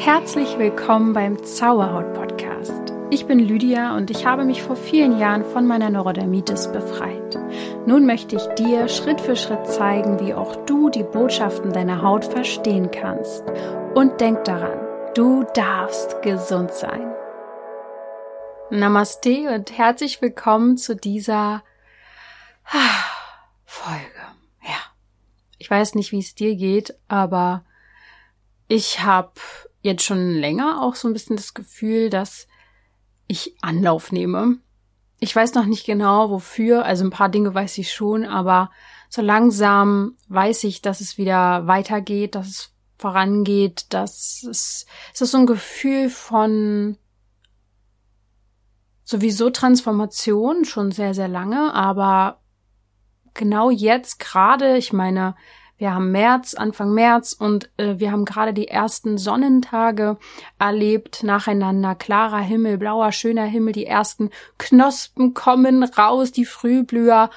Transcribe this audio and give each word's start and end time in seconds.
Herzlich 0.00 0.56
willkommen 0.56 1.12
beim 1.12 1.44
Zauberhaut 1.44 2.14
Podcast. 2.14 2.94
Ich 3.10 3.26
bin 3.26 3.38
Lydia 3.38 3.94
und 3.98 4.10
ich 4.10 4.24
habe 4.24 4.46
mich 4.46 4.62
vor 4.62 4.74
vielen 4.74 5.18
Jahren 5.18 5.44
von 5.44 5.66
meiner 5.66 5.90
Neurodermitis 5.90 6.72
befreit. 6.72 7.38
Nun 7.84 8.06
möchte 8.06 8.36
ich 8.36 8.46
dir 8.54 8.88
Schritt 8.88 9.20
für 9.20 9.36
Schritt 9.36 9.66
zeigen, 9.66 10.18
wie 10.18 10.32
auch 10.32 10.56
du 10.64 10.88
die 10.88 11.02
Botschaften 11.02 11.74
deiner 11.74 12.00
Haut 12.00 12.24
verstehen 12.24 12.90
kannst. 12.90 13.44
Und 13.94 14.22
denk 14.22 14.42
daran, 14.44 14.78
du 15.14 15.44
darfst 15.52 16.22
gesund 16.22 16.72
sein. 16.72 17.14
Namaste 18.70 19.54
und 19.54 19.76
herzlich 19.76 20.22
willkommen 20.22 20.78
zu 20.78 20.96
dieser 20.96 21.62
Folge. 23.66 24.22
Ja, 24.62 24.80
ich 25.58 25.70
weiß 25.70 25.94
nicht, 25.94 26.10
wie 26.10 26.20
es 26.20 26.34
dir 26.34 26.56
geht, 26.56 26.96
aber 27.06 27.66
ich 28.66 29.04
habe 29.04 29.32
jetzt 29.82 30.04
schon 30.04 30.34
länger 30.34 30.82
auch 30.82 30.94
so 30.94 31.08
ein 31.08 31.12
bisschen 31.12 31.36
das 31.36 31.54
Gefühl, 31.54 32.10
dass 32.10 32.46
ich 33.26 33.56
Anlauf 33.62 34.12
nehme. 34.12 34.58
Ich 35.20 35.34
weiß 35.34 35.54
noch 35.54 35.66
nicht 35.66 35.86
genau 35.86 36.30
wofür, 36.30 36.84
also 36.84 37.04
ein 37.04 37.10
paar 37.10 37.28
Dinge 37.28 37.54
weiß 37.54 37.78
ich 37.78 37.92
schon, 37.92 38.24
aber 38.24 38.70
so 39.08 39.22
langsam 39.22 40.16
weiß 40.28 40.64
ich, 40.64 40.82
dass 40.82 41.00
es 41.00 41.18
wieder 41.18 41.66
weitergeht, 41.66 42.34
dass 42.34 42.48
es 42.48 42.74
vorangeht, 42.98 43.86
dass 43.90 44.42
es, 44.42 44.86
es 45.14 45.20
ist 45.20 45.30
so 45.30 45.38
ein 45.38 45.46
Gefühl 45.46 46.10
von 46.10 46.96
sowieso 49.04 49.50
Transformation 49.50 50.64
schon 50.64 50.92
sehr, 50.92 51.14
sehr 51.14 51.28
lange, 51.28 51.74
aber 51.74 52.40
genau 53.34 53.70
jetzt 53.70 54.20
gerade, 54.20 54.76
ich 54.76 54.92
meine, 54.92 55.34
wir 55.80 55.94
haben 55.94 56.12
März, 56.12 56.52
Anfang 56.52 56.92
März 56.92 57.32
und 57.32 57.70
äh, 57.78 57.94
wir 57.96 58.12
haben 58.12 58.26
gerade 58.26 58.52
die 58.52 58.68
ersten 58.68 59.16
Sonnentage 59.16 60.18
erlebt, 60.58 61.22
nacheinander. 61.22 61.94
Klarer 61.94 62.40
Himmel, 62.40 62.76
blauer, 62.76 63.12
schöner 63.12 63.46
Himmel, 63.46 63.72
die 63.72 63.86
ersten 63.86 64.28
Knospen 64.58 65.32
kommen 65.32 65.82
raus, 65.82 66.32
die 66.32 66.44
Frühblüher. 66.44 67.30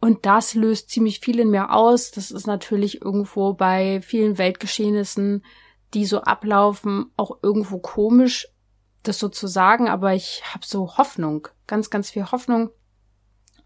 Und 0.00 0.26
das 0.26 0.52
löst 0.52 0.90
ziemlich 0.90 1.20
viel 1.20 1.38
in 1.38 1.48
mir 1.48 1.72
aus. 1.72 2.10
Das 2.10 2.30
ist 2.30 2.46
natürlich 2.46 3.00
irgendwo 3.00 3.54
bei 3.54 4.02
vielen 4.02 4.36
Weltgeschehnissen, 4.36 5.42
die 5.94 6.04
so 6.04 6.20
ablaufen, 6.20 7.06
auch 7.16 7.38
irgendwo 7.42 7.78
komisch, 7.78 8.48
das 9.02 9.18
so 9.18 9.30
zu 9.30 9.46
sagen. 9.46 9.88
Aber 9.88 10.12
ich 10.12 10.42
habe 10.52 10.66
so 10.66 10.98
Hoffnung, 10.98 11.48
ganz, 11.66 11.88
ganz 11.88 12.10
viel 12.10 12.30
Hoffnung 12.32 12.68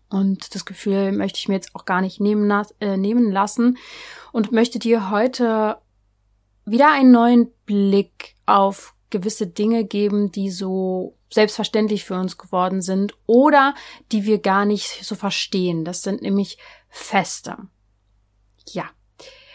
und 0.08 0.54
das 0.54 0.64
Gefühl 0.64 1.12
möchte 1.12 1.38
ich 1.38 1.48
mir 1.48 1.54
jetzt 1.54 1.74
auch 1.74 1.84
gar 1.84 2.00
nicht 2.00 2.20
nehmen, 2.20 2.50
äh, 2.80 2.96
nehmen 2.96 3.30
lassen 3.30 3.78
und 4.32 4.52
möchte 4.52 4.78
dir 4.78 5.10
heute 5.10 5.78
wieder 6.64 6.90
einen 6.90 7.10
neuen 7.10 7.52
Blick 7.64 8.34
auf 8.46 8.94
gewisse 9.10 9.46
Dinge 9.46 9.84
geben, 9.84 10.32
die 10.32 10.50
so 10.50 11.16
selbstverständlich 11.30 12.04
für 12.04 12.14
uns 12.14 12.38
geworden 12.38 12.82
sind 12.82 13.14
oder 13.26 13.74
die 14.12 14.24
wir 14.24 14.38
gar 14.38 14.64
nicht 14.64 15.04
so 15.04 15.14
verstehen. 15.14 15.84
Das 15.84 16.02
sind 16.02 16.22
nämlich 16.22 16.58
Feste. 16.88 17.56
Ja. 18.70 18.84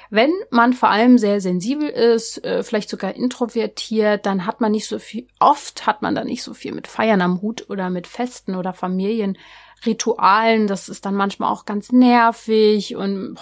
Wenn 0.09 0.31
man 0.49 0.73
vor 0.73 0.89
allem 0.89 1.17
sehr 1.17 1.39
sensibel 1.39 1.87
ist, 1.87 2.43
äh, 2.43 2.63
vielleicht 2.63 2.89
sogar 2.89 3.15
introvertiert, 3.15 4.25
dann 4.25 4.45
hat 4.45 4.59
man 4.59 4.73
nicht 4.73 4.87
so 4.87 4.99
viel, 4.99 5.27
oft 5.39 5.87
hat 5.87 6.01
man 6.01 6.15
da 6.15 6.25
nicht 6.25 6.43
so 6.43 6.53
viel 6.53 6.73
mit 6.73 6.87
Feiern 6.87 7.21
am 7.21 7.41
Hut 7.41 7.69
oder 7.69 7.89
mit 7.89 8.07
Festen 8.07 8.55
oder 8.55 8.73
Familien 8.73 9.37
Ritualen, 9.85 10.67
das 10.67 10.89
ist 10.89 11.05
dann 11.05 11.15
manchmal 11.15 11.51
auch 11.51 11.65
ganz 11.65 11.91
nervig 11.91 12.95
und 12.95 13.37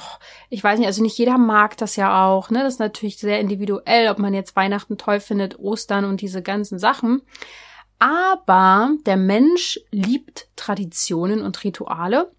ich 0.50 0.64
weiß 0.64 0.80
nicht, 0.80 0.88
also 0.88 1.02
nicht 1.02 1.18
jeder 1.18 1.38
mag 1.38 1.76
das 1.78 1.96
ja 1.96 2.26
auch, 2.26 2.50
ne? 2.50 2.64
Das 2.64 2.76
ist 2.76 2.80
natürlich 2.80 3.18
sehr 3.18 3.40
individuell, 3.40 4.10
ob 4.10 4.20
man 4.20 4.34
jetzt 4.34 4.56
Weihnachten 4.56 4.98
toll 4.98 5.20
findet, 5.20 5.60
Ostern 5.60 6.06
und 6.06 6.22
diese 6.22 6.42
ganzen 6.42 6.80
Sachen. 6.80 7.22
Aber 8.00 8.92
der 9.06 9.18
Mensch 9.18 9.80
liebt 9.92 10.48
Traditionen 10.56 11.42
und 11.42 11.62
Rituale. 11.64 12.32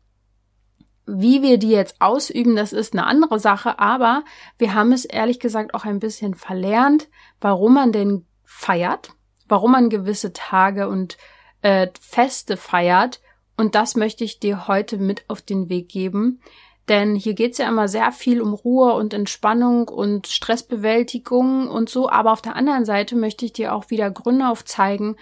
Wie 1.06 1.42
wir 1.42 1.58
die 1.58 1.70
jetzt 1.70 2.00
ausüben, 2.00 2.56
das 2.56 2.72
ist 2.72 2.94
eine 2.94 3.04
andere 3.04 3.38
Sache, 3.38 3.78
aber 3.78 4.24
wir 4.56 4.74
haben 4.74 4.92
es 4.92 5.04
ehrlich 5.04 5.40
gesagt 5.40 5.74
auch 5.74 5.84
ein 5.84 5.98
bisschen 5.98 6.34
verlernt, 6.34 7.08
warum 7.40 7.74
man 7.74 7.92
denn 7.92 8.26
feiert, 8.44 9.12
warum 9.48 9.72
man 9.72 9.90
gewisse 9.90 10.32
Tage 10.32 10.88
und 10.88 11.18
äh, 11.62 11.88
Feste 12.00 12.56
feiert 12.56 13.20
und 13.60 13.74
das 13.74 13.94
möchte 13.94 14.24
ich 14.24 14.40
dir 14.40 14.68
heute 14.68 14.96
mit 14.96 15.24
auf 15.28 15.42
den 15.42 15.68
Weg 15.68 15.90
geben. 15.90 16.40
Denn 16.88 17.14
hier 17.14 17.34
geht's 17.34 17.58
ja 17.58 17.68
immer 17.68 17.88
sehr 17.88 18.10
viel 18.10 18.40
um 18.40 18.54
Ruhe 18.54 18.94
und 18.94 19.12
Entspannung 19.12 19.86
und 19.88 20.28
Stressbewältigung 20.28 21.68
und 21.68 21.90
so. 21.90 22.08
Aber 22.08 22.32
auf 22.32 22.40
der 22.40 22.56
anderen 22.56 22.86
Seite 22.86 23.16
möchte 23.16 23.44
ich 23.44 23.52
dir 23.52 23.74
auch 23.74 23.90
wieder 23.90 24.10
Gründe 24.10 24.48
aufzeigen, 24.48 25.16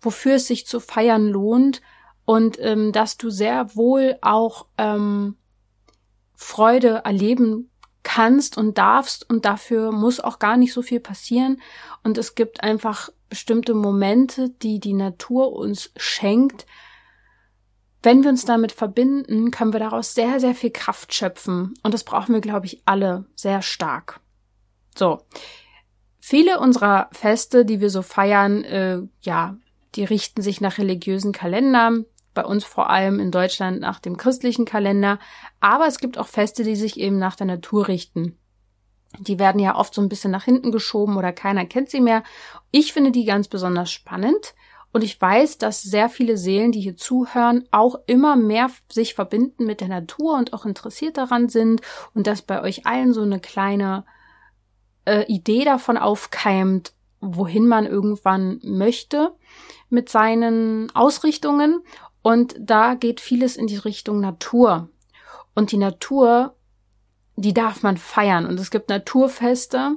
wofür 0.00 0.34
es 0.34 0.48
sich 0.48 0.66
zu 0.66 0.80
feiern 0.80 1.28
lohnt 1.28 1.82
und 2.24 2.58
ähm, 2.58 2.90
dass 2.90 3.16
du 3.16 3.30
sehr 3.30 3.76
wohl 3.76 4.18
auch 4.22 4.66
ähm, 4.76 5.36
Freude 6.34 7.02
erleben 7.04 7.70
kannst 8.02 8.58
und 8.58 8.76
darfst 8.76 9.30
und 9.30 9.44
dafür 9.44 9.92
muss 9.92 10.18
auch 10.18 10.40
gar 10.40 10.56
nicht 10.56 10.72
so 10.72 10.82
viel 10.82 10.98
passieren 10.98 11.62
und 12.02 12.18
es 12.18 12.34
gibt 12.34 12.64
einfach 12.64 13.10
bestimmte 13.28 13.74
Momente, 13.74 14.50
die 14.50 14.80
die 14.80 14.94
Natur 14.94 15.52
uns 15.52 15.92
schenkt, 15.94 16.66
wenn 18.04 18.22
wir 18.22 18.30
uns 18.30 18.44
damit 18.44 18.72
verbinden, 18.72 19.50
können 19.50 19.72
wir 19.72 19.80
daraus 19.80 20.14
sehr, 20.14 20.38
sehr 20.38 20.54
viel 20.54 20.70
Kraft 20.70 21.14
schöpfen. 21.14 21.74
Und 21.82 21.94
das 21.94 22.04
brauchen 22.04 22.34
wir, 22.34 22.40
glaube 22.40 22.66
ich, 22.66 22.82
alle 22.84 23.24
sehr 23.34 23.62
stark. 23.62 24.20
So. 24.96 25.22
Viele 26.20 26.60
unserer 26.60 27.08
Feste, 27.12 27.64
die 27.64 27.80
wir 27.80 27.90
so 27.90 28.02
feiern, 28.02 28.64
äh, 28.64 29.00
ja, 29.22 29.56
die 29.94 30.04
richten 30.04 30.42
sich 30.42 30.60
nach 30.60 30.78
religiösen 30.78 31.32
Kalendern. 31.32 32.06
Bei 32.34 32.44
uns 32.44 32.64
vor 32.64 32.90
allem 32.90 33.20
in 33.20 33.30
Deutschland 33.30 33.80
nach 33.80 34.00
dem 34.00 34.16
christlichen 34.16 34.64
Kalender. 34.64 35.18
Aber 35.60 35.86
es 35.86 35.98
gibt 35.98 36.18
auch 36.18 36.26
Feste, 36.26 36.64
die 36.64 36.76
sich 36.76 36.98
eben 36.98 37.18
nach 37.18 37.36
der 37.36 37.46
Natur 37.46 37.88
richten. 37.88 38.38
Die 39.20 39.38
werden 39.38 39.60
ja 39.60 39.76
oft 39.76 39.94
so 39.94 40.02
ein 40.02 40.08
bisschen 40.08 40.32
nach 40.32 40.44
hinten 40.44 40.72
geschoben 40.72 41.16
oder 41.16 41.32
keiner 41.32 41.64
kennt 41.66 41.90
sie 41.90 42.00
mehr. 42.00 42.24
Ich 42.70 42.92
finde 42.92 43.12
die 43.12 43.24
ganz 43.24 43.46
besonders 43.48 43.92
spannend, 43.92 44.54
und 44.94 45.02
ich 45.02 45.20
weiß, 45.20 45.58
dass 45.58 45.82
sehr 45.82 46.08
viele 46.08 46.36
Seelen, 46.36 46.70
die 46.70 46.80
hier 46.80 46.96
zuhören, 46.96 47.66
auch 47.72 47.96
immer 48.06 48.36
mehr 48.36 48.70
sich 48.88 49.14
verbinden 49.14 49.66
mit 49.66 49.80
der 49.80 49.88
Natur 49.88 50.38
und 50.38 50.52
auch 50.52 50.64
interessiert 50.64 51.16
daran 51.16 51.48
sind 51.48 51.80
und 52.14 52.28
dass 52.28 52.42
bei 52.42 52.62
euch 52.62 52.86
allen 52.86 53.12
so 53.12 53.22
eine 53.22 53.40
kleine 53.40 54.04
äh, 55.04 55.24
Idee 55.26 55.64
davon 55.64 55.96
aufkeimt, 55.96 56.92
wohin 57.20 57.66
man 57.66 57.86
irgendwann 57.86 58.60
möchte 58.62 59.34
mit 59.88 60.10
seinen 60.10 60.94
Ausrichtungen. 60.94 61.80
Und 62.22 62.54
da 62.60 62.94
geht 62.94 63.20
vieles 63.20 63.56
in 63.56 63.66
die 63.66 63.78
Richtung 63.78 64.20
Natur. 64.20 64.90
Und 65.56 65.72
die 65.72 65.76
Natur, 65.76 66.54
die 67.34 67.52
darf 67.52 67.82
man 67.82 67.96
feiern. 67.96 68.46
Und 68.46 68.60
es 68.60 68.70
gibt 68.70 68.90
Naturfeste. 68.90 69.96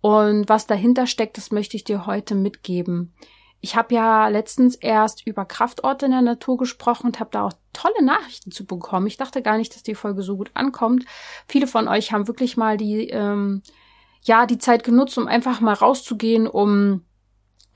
Und 0.00 0.48
was 0.48 0.66
dahinter 0.66 1.06
steckt, 1.06 1.36
das 1.36 1.50
möchte 1.50 1.76
ich 1.76 1.84
dir 1.84 2.06
heute 2.06 2.34
mitgeben. 2.34 3.12
Ich 3.60 3.76
habe 3.76 3.94
ja 3.94 4.28
letztens 4.28 4.76
erst 4.76 5.26
über 5.26 5.44
Kraftorte 5.44 6.06
in 6.06 6.12
der 6.12 6.22
Natur 6.22 6.56
gesprochen 6.58 7.06
und 7.06 7.20
habe 7.20 7.30
da 7.32 7.44
auch 7.46 7.52
tolle 7.72 8.04
Nachrichten 8.04 8.52
zu 8.52 8.64
bekommen. 8.64 9.06
Ich 9.06 9.16
dachte 9.16 9.42
gar 9.42 9.58
nicht, 9.58 9.74
dass 9.74 9.82
die 9.82 9.96
Folge 9.96 10.22
so 10.22 10.36
gut 10.36 10.50
ankommt. 10.54 11.04
Viele 11.48 11.66
von 11.66 11.88
euch 11.88 12.12
haben 12.12 12.28
wirklich 12.28 12.56
mal 12.56 12.76
die 12.76 13.08
ähm, 13.08 13.62
ja 14.22 14.46
die 14.46 14.58
Zeit 14.58 14.84
genutzt, 14.84 15.18
um 15.18 15.26
einfach 15.26 15.60
mal 15.60 15.74
rauszugehen, 15.74 16.46
um 16.46 17.04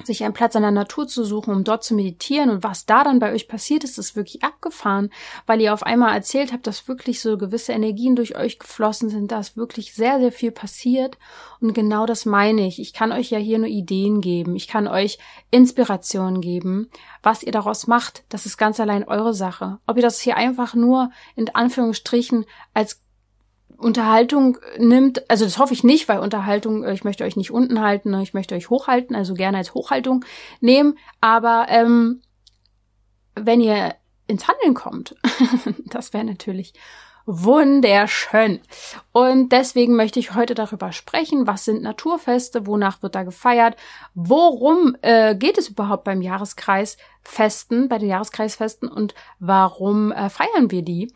sich 0.06 0.24
einen 0.24 0.34
Platz 0.34 0.56
an 0.56 0.62
der 0.62 0.70
Natur 0.70 1.06
zu 1.06 1.24
suchen, 1.24 1.54
um 1.54 1.64
dort 1.64 1.84
zu 1.84 1.94
meditieren 1.94 2.50
und 2.50 2.62
was 2.62 2.86
da 2.86 3.04
dann 3.04 3.18
bei 3.18 3.32
euch 3.32 3.48
passiert 3.48 3.84
ist, 3.84 3.98
ist 3.98 4.16
wirklich 4.16 4.42
abgefahren, 4.42 5.10
weil 5.46 5.60
ihr 5.60 5.72
auf 5.72 5.82
einmal 5.82 6.14
erzählt 6.14 6.52
habt, 6.52 6.66
dass 6.66 6.88
wirklich 6.88 7.20
so 7.20 7.38
gewisse 7.38 7.72
Energien 7.72 8.16
durch 8.16 8.36
euch 8.36 8.58
geflossen 8.58 9.08
sind, 9.08 9.32
da 9.32 9.40
ist 9.40 9.56
wirklich 9.56 9.94
sehr, 9.94 10.18
sehr 10.20 10.32
viel 10.32 10.50
passiert 10.50 11.18
und 11.60 11.74
genau 11.74 12.06
das 12.06 12.26
meine 12.26 12.66
ich. 12.66 12.80
Ich 12.80 12.92
kann 12.92 13.12
euch 13.12 13.30
ja 13.30 13.38
hier 13.38 13.58
nur 13.58 13.68
Ideen 13.68 14.20
geben, 14.20 14.56
ich 14.56 14.68
kann 14.68 14.88
euch 14.88 15.18
Inspiration 15.50 16.40
geben, 16.40 16.88
was 17.22 17.42
ihr 17.42 17.52
daraus 17.52 17.86
macht, 17.86 18.24
das 18.28 18.46
ist 18.46 18.56
ganz 18.56 18.80
allein 18.80 19.04
eure 19.04 19.34
Sache. 19.34 19.78
Ob 19.86 19.96
ihr 19.96 20.02
das 20.02 20.20
hier 20.20 20.36
einfach 20.36 20.74
nur 20.74 21.10
in 21.36 21.54
Anführungsstrichen 21.54 22.44
als 22.74 23.02
Unterhaltung 23.82 24.58
nimmt, 24.78 25.28
also 25.30 25.44
das 25.44 25.58
hoffe 25.58 25.74
ich 25.74 25.84
nicht, 25.84 26.08
weil 26.08 26.18
Unterhaltung, 26.18 26.84
äh, 26.84 26.92
ich 26.94 27.04
möchte 27.04 27.24
euch 27.24 27.36
nicht 27.36 27.50
unten 27.50 27.80
halten, 27.80 28.10
ne, 28.10 28.22
ich 28.22 28.34
möchte 28.34 28.54
euch 28.54 28.70
hochhalten, 28.70 29.16
also 29.16 29.34
gerne 29.34 29.58
als 29.58 29.74
Hochhaltung 29.74 30.24
nehmen, 30.60 30.98
aber 31.20 31.66
ähm, 31.68 32.22
wenn 33.34 33.60
ihr 33.60 33.94
ins 34.26 34.48
Handeln 34.48 34.74
kommt, 34.74 35.14
das 35.86 36.12
wäre 36.12 36.24
natürlich 36.24 36.72
wunderschön. 37.24 38.60
Und 39.12 39.50
deswegen 39.50 39.94
möchte 39.94 40.18
ich 40.18 40.34
heute 40.34 40.54
darüber 40.54 40.92
sprechen, 40.92 41.46
was 41.46 41.64
sind 41.64 41.82
Naturfeste, 41.82 42.66
wonach 42.66 43.02
wird 43.02 43.14
da 43.14 43.22
gefeiert, 43.22 43.76
worum 44.14 44.96
äh, 45.02 45.36
geht 45.36 45.58
es 45.58 45.68
überhaupt 45.68 46.04
beim 46.04 46.20
Jahreskreisfesten, 46.20 47.88
bei 47.88 47.98
den 47.98 48.08
Jahreskreisfesten 48.08 48.88
und 48.88 49.14
warum 49.38 50.10
äh, 50.12 50.28
feiern 50.30 50.70
wir 50.70 50.82
die 50.82 51.12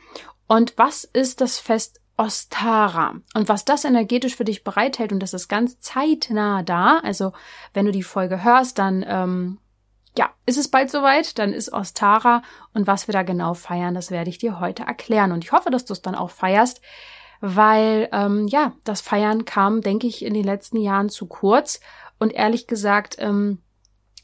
und 0.47 0.75
was 0.77 1.05
ist 1.05 1.41
das 1.41 1.59
Fest 1.59 2.01
Ostara. 2.17 3.17
Und 3.35 3.49
was 3.49 3.65
das 3.65 3.85
energetisch 3.85 4.37
für 4.37 4.45
dich 4.45 4.65
bereithält, 4.65 5.13
und 5.13 5.21
das 5.21 5.35
ist 5.35 5.49
ganz 5.49 5.81
zeitnah 5.81 6.63
da, 6.63 6.99
also 7.01 7.33
wenn 7.75 7.87
du 7.87 7.93
die 7.93 8.03
Folge 8.03 8.43
hörst, 8.43 8.79
dann 8.79 9.05
ähm, 9.07 9.59
ja, 10.17 10.31
ist 10.47 10.57
es 10.57 10.69
bald 10.69 10.91
soweit, 10.91 11.39
dann 11.39 11.53
ist 11.53 11.73
Ostara 11.73 12.43
und 12.73 12.87
was 12.87 13.07
wir 13.07 13.13
da 13.13 13.23
genau 13.23 13.55
feiern, 13.55 13.95
das 13.95 14.11
werde 14.11 14.31
ich 14.31 14.39
dir 14.39 14.61
heute 14.61 14.85
erklären. 14.85 15.33
Und 15.33 15.45
ich 15.45 15.53
hoffe, 15.53 15.71
dass 15.71 15.85
du 15.85 15.93
es 15.93 16.03
dann 16.03 16.15
auch 16.15 16.31
feierst, 16.31 16.81
weil 17.41 18.09
ähm, 18.13 18.47
ja, 18.49 18.73
das 18.85 19.03
Feiern 19.03 19.45
kam, 19.45 19.83
denke 19.83 20.07
ich, 20.07 20.25
in 20.25 20.33
den 20.33 20.45
letzten 20.45 20.79
Jahren 20.79 21.11
zu 21.11 21.27
kurz. 21.27 21.81
Und 22.19 22.33
ehrlich 22.33 22.67
gesagt, 22.67 23.17
ähm, 23.19 23.59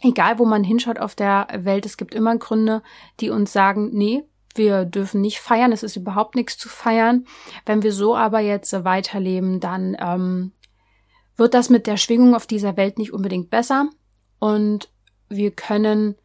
egal 0.00 0.38
wo 0.38 0.46
man 0.46 0.64
hinschaut 0.64 0.98
auf 0.98 1.14
der 1.14 1.46
Welt, 1.52 1.84
es 1.84 1.98
gibt 1.98 2.14
immer 2.14 2.36
Gründe, 2.36 2.82
die 3.20 3.28
uns 3.28 3.52
sagen, 3.52 3.90
nee, 3.92 4.24
wir 4.56 4.84
dürfen 4.84 5.20
nicht 5.20 5.40
feiern, 5.40 5.72
es 5.72 5.82
ist 5.82 5.96
überhaupt 5.96 6.34
nichts 6.34 6.58
zu 6.58 6.68
feiern. 6.68 7.26
Wenn 7.66 7.82
wir 7.82 7.92
so 7.92 8.16
aber 8.16 8.40
jetzt 8.40 8.72
weiterleben, 8.84 9.60
dann 9.60 9.96
ähm, 10.00 10.52
wird 11.36 11.54
das 11.54 11.70
mit 11.70 11.86
der 11.86 11.96
Schwingung 11.96 12.34
auf 12.34 12.46
dieser 12.46 12.76
Welt 12.76 12.98
nicht 12.98 13.12
unbedingt 13.12 13.50
besser. 13.50 13.88
Und 14.38 14.90
wir 15.28 15.50
können 15.52 16.16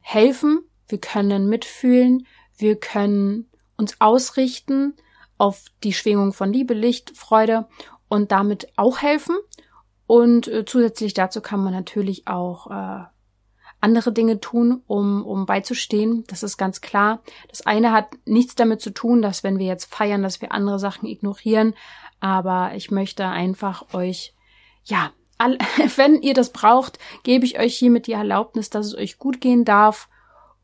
helfen, 0.00 0.60
wir 0.88 0.98
können 0.98 1.48
mitfühlen, 1.48 2.26
wir 2.56 2.76
können 2.76 3.50
uns 3.76 3.96
ausrichten 4.00 4.94
auf 5.38 5.64
die 5.82 5.92
Schwingung 5.92 6.32
von 6.32 6.52
Liebe, 6.52 6.74
Licht, 6.74 7.16
Freude 7.16 7.66
und 8.08 8.32
damit 8.32 8.68
auch 8.76 8.98
helfen. 8.98 9.36
Und 10.06 10.48
äh, 10.48 10.64
zusätzlich 10.64 11.14
dazu 11.14 11.40
kann 11.40 11.62
man 11.62 11.72
natürlich 11.72 12.26
auch 12.26 12.70
äh, 12.70 13.04
andere 13.80 14.12
Dinge 14.12 14.40
tun, 14.40 14.82
um, 14.86 15.24
um 15.24 15.46
beizustehen. 15.46 16.24
Das 16.28 16.42
ist 16.42 16.56
ganz 16.56 16.80
klar. 16.80 17.22
Das 17.48 17.66
eine 17.66 17.92
hat 17.92 18.08
nichts 18.24 18.54
damit 18.54 18.80
zu 18.80 18.90
tun, 18.90 19.22
dass 19.22 19.42
wenn 19.42 19.58
wir 19.58 19.66
jetzt 19.66 19.92
feiern, 19.92 20.22
dass 20.22 20.40
wir 20.40 20.52
andere 20.52 20.78
Sachen 20.78 21.08
ignorieren. 21.08 21.74
Aber 22.20 22.72
ich 22.74 22.90
möchte 22.90 23.26
einfach 23.26 23.94
euch, 23.94 24.34
ja, 24.84 25.12
all, 25.38 25.58
wenn 25.96 26.20
ihr 26.22 26.34
das 26.34 26.50
braucht, 26.50 26.98
gebe 27.22 27.44
ich 27.44 27.58
euch 27.58 27.76
hiermit 27.76 28.06
die 28.06 28.12
Erlaubnis, 28.12 28.70
dass 28.70 28.86
es 28.86 28.94
euch 28.94 29.18
gut 29.18 29.40
gehen 29.40 29.64
darf 29.64 30.08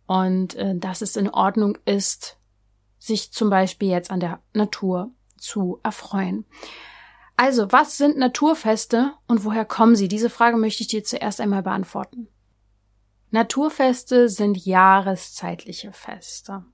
und 0.07 0.55
äh, 0.57 0.77
dass 0.77 1.03
es 1.03 1.17
in 1.17 1.31
Ordnung 1.31 1.79
ist, 1.85 2.39
sich 2.99 3.33
zum 3.33 3.51
Beispiel 3.51 3.89
jetzt 3.89 4.11
an 4.11 4.21
der 4.21 4.41
Natur 4.53 5.11
zu 5.39 5.81
erfreuen. 5.83 6.45
Also, 7.37 7.71
was 7.71 7.99
sind 7.99 8.17
Naturfeste 8.17 9.13
und 9.27 9.45
woher 9.45 9.67
kommen 9.67 9.95
sie? 9.95 10.09
Diese 10.09 10.31
Frage 10.31 10.57
möchte 10.57 10.83
ich 10.83 10.89
dir 10.89 11.05
zuerst 11.05 11.41
einmal 11.41 11.63
beantworten. 11.63 12.29
Naturfeste 13.37 14.29
sind 14.31 14.65
jahreszeitliche 14.65 15.93
Feste. 15.93 16.65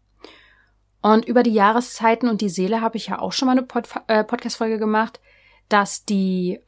Und 1.03 1.25
über 1.25 1.43
die 1.43 1.53
Jahreszeiten 1.53 2.29
und 2.29 2.41
die 2.41 2.49
Seele 2.49 2.81
habe 2.81 2.97
ich 2.97 3.09
ja 3.09 3.19
auch 3.19 3.33
schon 3.33 3.47
mal 3.47 3.53
eine 3.53 3.65
Pod 3.65 3.89
äh, 4.07 4.23
Podcast-Folge 4.23 4.79
gemacht, 4.79 5.21
dass 5.69 6.05
die 6.05 6.61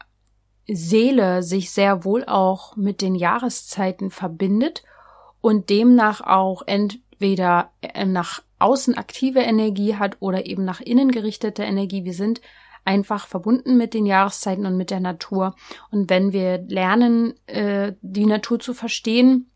Seele 0.66 1.44
sich 1.44 1.70
sehr 1.70 2.04
wohl 2.04 2.24
auch 2.24 2.74
mit 2.74 3.02
den 3.02 3.14
Jahreszeiten 3.14 4.10
verbindet 4.10 4.82
und 5.40 5.70
demnach 5.70 6.20
auch 6.20 6.62
entweder 6.66 7.70
äh, 7.80 8.04
nach 8.04 8.42
außen 8.58 8.96
aktive 8.96 9.40
Energie 9.40 9.94
hat 9.94 10.16
oder 10.18 10.46
eben 10.46 10.64
nach 10.64 10.80
innen 10.80 11.12
gerichtete 11.12 11.62
Energie. 11.62 12.04
Wir 12.04 12.14
sind 12.14 12.40
einfach 12.84 13.28
verbunden 13.28 13.76
mit 13.76 13.94
den 13.94 14.06
Jahreszeiten 14.06 14.66
und 14.66 14.76
mit 14.76 14.90
der 14.90 15.00
Natur. 15.00 15.54
Und 15.92 16.10
wenn 16.10 16.32
wir 16.32 16.58
lernen, 16.58 17.34
äh, 17.46 17.92
die 18.00 18.26
Natur 18.26 18.58
zu 18.58 18.74
verstehen, 18.74 19.50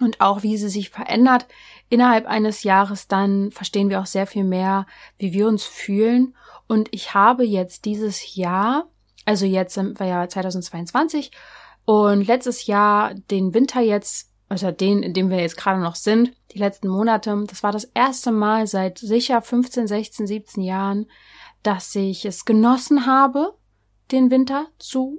und 0.00 0.20
auch 0.20 0.42
wie 0.42 0.56
sie 0.56 0.68
sich 0.68 0.90
verändert 0.90 1.46
innerhalb 1.88 2.26
eines 2.26 2.62
Jahres, 2.62 3.08
dann 3.08 3.50
verstehen 3.50 3.90
wir 3.90 4.00
auch 4.00 4.06
sehr 4.06 4.26
viel 4.26 4.44
mehr, 4.44 4.86
wie 5.18 5.32
wir 5.32 5.48
uns 5.48 5.64
fühlen. 5.64 6.34
Und 6.66 6.88
ich 6.92 7.14
habe 7.14 7.44
jetzt 7.44 7.84
dieses 7.84 8.34
Jahr, 8.34 8.88
also 9.24 9.46
jetzt 9.46 9.74
sind 9.74 9.98
wir 9.98 10.06
ja 10.06 10.28
2022 10.28 11.30
und 11.84 12.26
letztes 12.26 12.66
Jahr 12.66 13.14
den 13.14 13.54
Winter 13.54 13.80
jetzt, 13.80 14.30
also 14.48 14.70
den, 14.70 15.02
in 15.02 15.14
dem 15.14 15.30
wir 15.30 15.40
jetzt 15.40 15.56
gerade 15.56 15.80
noch 15.80 15.94
sind, 15.94 16.32
die 16.52 16.58
letzten 16.58 16.88
Monate, 16.88 17.44
das 17.46 17.62
war 17.62 17.72
das 17.72 17.84
erste 17.84 18.32
Mal 18.32 18.66
seit 18.66 18.98
sicher 18.98 19.42
15, 19.42 19.86
16, 19.86 20.26
17 20.26 20.62
Jahren, 20.62 21.06
dass 21.62 21.94
ich 21.94 22.24
es 22.24 22.44
genossen 22.44 23.06
habe, 23.06 23.54
den 24.10 24.30
Winter 24.30 24.66
zu 24.78 25.18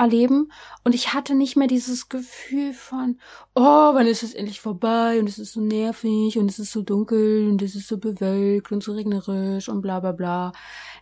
erleben 0.00 0.50
und 0.82 0.94
ich 0.94 1.12
hatte 1.12 1.34
nicht 1.34 1.56
mehr 1.56 1.68
dieses 1.68 2.08
Gefühl 2.08 2.72
von, 2.72 3.20
oh, 3.54 3.60
wann 3.94 4.06
ist 4.06 4.22
es 4.22 4.34
endlich 4.34 4.60
vorbei 4.60 5.20
und 5.20 5.28
es 5.28 5.38
ist 5.38 5.52
so 5.52 5.60
nervig 5.60 6.38
und 6.38 6.50
es 6.50 6.58
ist 6.58 6.72
so 6.72 6.82
dunkel 6.82 7.48
und 7.48 7.62
es 7.62 7.74
ist 7.76 7.86
so 7.86 7.98
bewölkt 7.98 8.72
und 8.72 8.82
so 8.82 8.92
regnerisch 8.92 9.68
und 9.68 9.82
bla 9.82 10.00
bla 10.00 10.12
bla. 10.12 10.52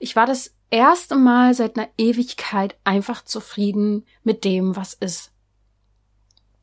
Ich 0.00 0.16
war 0.16 0.26
das 0.26 0.54
erste 0.70 1.16
Mal 1.16 1.54
seit 1.54 1.78
einer 1.78 1.88
Ewigkeit 1.96 2.76
einfach 2.84 3.24
zufrieden 3.24 4.04
mit 4.24 4.44
dem, 4.44 4.76
was 4.76 4.94
ist. 4.94 5.32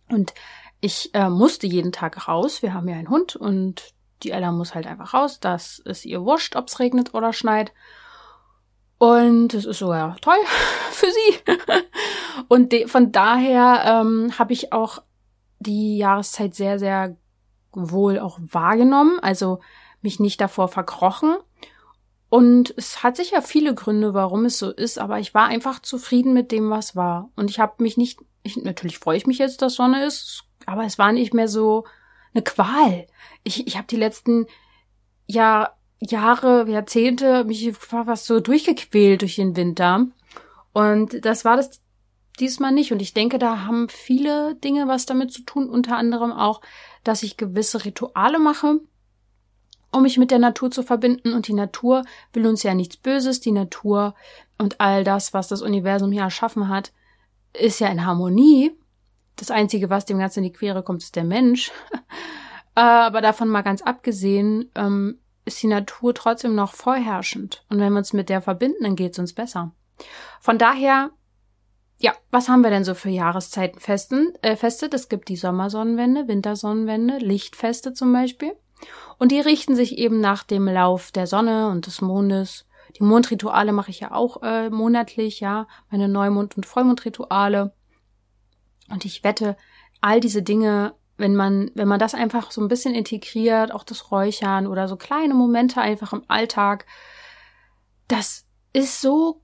Und 0.10 0.34
ich 0.82 1.16
äh, 1.16 1.30
musste 1.30 1.66
jeden 1.66 1.92
Tag 1.92 2.28
raus. 2.28 2.62
Wir 2.62 2.74
haben 2.74 2.88
ja 2.88 2.96
einen 2.96 3.10
Hund 3.10 3.36
und 3.36 3.94
die 4.24 4.32
Ella 4.32 4.52
muss 4.52 4.76
halt 4.76 4.88
einfach 4.88 5.14
raus. 5.14 5.40
Das 5.40 5.80
ist 5.80 6.06
ihr 6.06 6.22
wurscht, 6.22 6.56
ob's 6.56 6.80
regnet 6.80 7.14
oder 7.14 7.34
schneit. 7.34 7.74
Und 8.98 9.54
es 9.54 9.66
ist 9.66 9.80
sogar 9.80 10.16
toll 10.22 10.38
für 10.92 11.08
sie. 11.08 11.54
Und 12.48 12.74
von 12.88 13.12
daher 13.12 14.02
ähm, 14.02 14.38
habe 14.38 14.54
ich 14.54 14.72
auch 14.72 15.02
die 15.60 15.98
Jahreszeit 15.98 16.56
sehr, 16.56 16.80
sehr 16.80 17.18
wohl 17.72 18.20
auch 18.20 18.40
wahrgenommen, 18.42 19.20
also 19.20 19.60
mich 20.02 20.20
nicht 20.20 20.40
davor 20.40 20.68
verkrochen. 20.68 21.36
Und 22.30 22.74
es 22.78 23.04
hat 23.04 23.18
sicher 23.18 23.42
viele 23.42 23.74
Gründe, 23.76 24.14
warum 24.14 24.46
es 24.46 24.58
so 24.58 24.72
ist, 24.72 24.98
aber 25.00 25.20
ich 25.20 25.34
war 25.34 25.46
einfach 25.46 25.80
zufrieden 25.80 26.34
mit 26.34 26.52
dem, 26.52 26.70
was 26.70 26.96
war. 26.96 27.30
Und 27.36 27.50
ich 27.50 27.60
habe 27.60 27.82
mich 27.84 27.98
nicht, 27.98 28.20
ich, 28.44 28.58
natürlich 28.58 29.00
freue 29.00 29.18
ich 29.18 29.28
mich 29.28 29.38
jetzt, 29.38 29.62
dass 29.62 29.76
Sonne 29.76 30.06
ist, 30.06 30.44
aber 30.66 30.84
es 30.86 30.98
war 30.98 31.12
nicht 31.12 31.34
mehr 31.34 31.48
so 31.48 31.86
eine 32.34 32.44
Qual. 32.44 33.08
Ich, 33.44 33.68
ich 33.68 33.78
habe 33.78 33.88
die 33.88 33.96
letzten 33.96 34.48
Jahr, 35.28 35.78
Jahre, 36.00 36.70
Jahrzehnte 36.70 37.44
mich 37.46 37.72
fast 37.78 38.26
so 38.26 38.40
durchgequält 38.40 39.22
durch 39.22 39.36
den 39.36 39.56
Winter. 39.56 40.08
Und 40.74 41.24
das 41.26 41.46
war 41.46 41.58
das 41.58 41.82
diesmal 42.40 42.72
nicht. 42.72 42.92
Und 42.92 43.02
ich 43.02 43.14
denke, 43.14 43.40
da 43.40 43.66
haben 43.66 43.88
viele 43.90 44.56
Dinge 44.56 44.88
was 44.88 45.06
damit 45.06 45.32
zu 45.32 45.44
tun, 45.44 45.70
unter 45.70 45.98
anderem 45.98 46.32
auch, 46.32 46.62
dass 47.04 47.24
ich 47.24 47.38
gewisse 47.38 47.86
Rituale 47.86 48.40
mache, 48.40 48.80
um 49.92 50.02
mich 50.02 50.18
mit 50.18 50.32
der 50.32 50.40
Natur 50.40 50.72
zu 50.72 50.84
verbinden. 50.84 51.34
Und 51.34 51.48
die 51.48 51.54
Natur 51.54 52.04
will 52.34 52.46
uns 52.46 52.64
ja 52.64 52.74
nichts 52.74 52.98
Böses. 52.98 53.40
Die 53.40 53.52
Natur 53.52 54.16
und 54.58 54.82
all 54.82 55.04
das, 55.04 55.34
was 55.34 55.48
das 55.48 55.62
Universum 55.62 56.12
hier 56.12 56.24
erschaffen 56.24 56.70
hat, 56.70 56.92
ist 57.54 57.80
ja 57.80 57.88
in 57.88 58.06
Harmonie. 58.06 58.78
Das 59.38 59.52
Einzige, 59.52 59.90
was 59.90 60.06
dem 60.06 60.18
Ganzen 60.18 60.40
in 60.40 60.52
die 60.52 60.58
Quere 60.58 60.84
kommt, 60.84 61.04
ist 61.04 61.16
der 61.16 61.24
Mensch. 61.24 61.72
Aber 62.76 63.22
davon 63.22 63.48
mal 63.48 63.62
ganz 63.62 63.82
abgesehen, 63.82 64.70
ähm, 64.76 65.20
ist 65.46 65.62
die 65.62 65.68
Natur 65.68 66.14
trotzdem 66.14 66.56
noch 66.56 66.74
vorherrschend. 66.74 67.64
Und 67.70 67.80
wenn 67.80 67.94
wir 67.94 68.00
uns 68.00 68.14
mit 68.14 68.30
der 68.30 68.42
verbinden, 68.42 68.84
dann 68.84 68.96
geht 68.96 69.14
es 69.14 69.20
uns 69.20 69.34
besser. 69.34 69.72
Von 70.42 70.58
daher 70.58 71.12
ja, 71.98 72.14
was 72.30 72.50
haben 72.50 72.62
wir 72.62 72.70
denn 72.70 72.84
so 72.84 72.94
für 72.94 73.10
Jahreszeitenfesten? 73.10 74.34
Äh, 74.42 74.56
Feste, 74.56 74.90
das 74.90 75.08
gibt 75.08 75.30
die 75.30 75.38
Sommersonnenwende, 75.38 76.28
Wintersonnenwende, 76.28 77.18
Lichtfeste 77.18 77.94
zum 77.94 78.12
Beispiel. 78.12 78.54
Und 79.18 79.32
die 79.32 79.40
richten 79.40 79.76
sich 79.76 79.98
eben 79.98 80.20
nach 80.20 80.44
dem 80.44 80.68
Lauf 80.68 81.12
der 81.12 81.28
Sonne 81.28 81.70
und 81.70 81.88
des 81.88 82.02
Mondes. 82.02 82.68
Die 83.00 83.04
Mondrituale 83.04 83.72
mache 83.72 83.92
ich 83.92 84.02
ja 84.02 84.12
auch 84.12 84.44
äh, 84.44 84.70
monatlich, 84.70 85.40
ja, 85.40 85.68
meine 85.90 86.08
Neumond- 86.08 86.58
und 86.58 86.66
Vollmondrituale. 86.66 87.74
Und 88.90 89.06
ich 89.06 89.24
wette, 89.24 89.56
all 90.02 90.20
diese 90.20 90.44
Dinge, 90.44 90.94
wenn 91.18 91.36
man, 91.36 91.72
wenn 91.76 91.88
man 91.88 92.00
das 92.00 92.14
einfach 92.14 92.52
so 92.52 92.62
ein 92.62 92.68
bisschen 92.68 92.94
integriert, 92.94 93.74
auch 93.74 93.84
das 93.84 94.12
Räuchern 94.12 94.68
oder 94.68 94.88
so 94.88 94.98
kleine 94.98 95.34
Momente 95.34 95.82
einfach 95.82 96.14
im 96.14 96.24
Alltag, 96.28 96.86
das 98.08 98.46
ist 98.74 99.02
so 99.02 99.42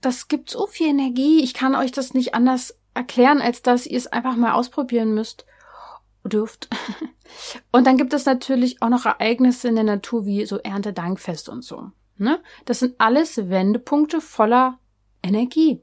das 0.00 0.28
gibt 0.28 0.50
so 0.50 0.66
viel 0.66 0.88
Energie. 0.88 1.42
Ich 1.42 1.54
kann 1.54 1.74
euch 1.74 1.92
das 1.92 2.14
nicht 2.14 2.34
anders 2.34 2.78
erklären, 2.94 3.40
als 3.40 3.62
dass 3.62 3.86
ihr 3.86 3.98
es 3.98 4.06
einfach 4.06 4.36
mal 4.36 4.52
ausprobieren 4.52 5.14
müsst 5.14 5.46
dürft. 6.24 6.68
Und 7.72 7.86
dann 7.86 7.96
gibt 7.96 8.12
es 8.14 8.24
natürlich 8.24 8.80
auch 8.82 8.88
noch 8.88 9.04
Ereignisse 9.04 9.68
in 9.68 9.74
der 9.74 9.84
Natur 9.84 10.24
wie 10.24 10.46
so 10.46 10.58
Erntedankfest 10.58 11.48
und 11.48 11.62
so. 11.62 11.90
Ne? 12.16 12.40
Das 12.64 12.78
sind 12.78 12.94
alles 12.98 13.48
Wendepunkte 13.50 14.20
voller 14.20 14.78
Energie. 15.22 15.82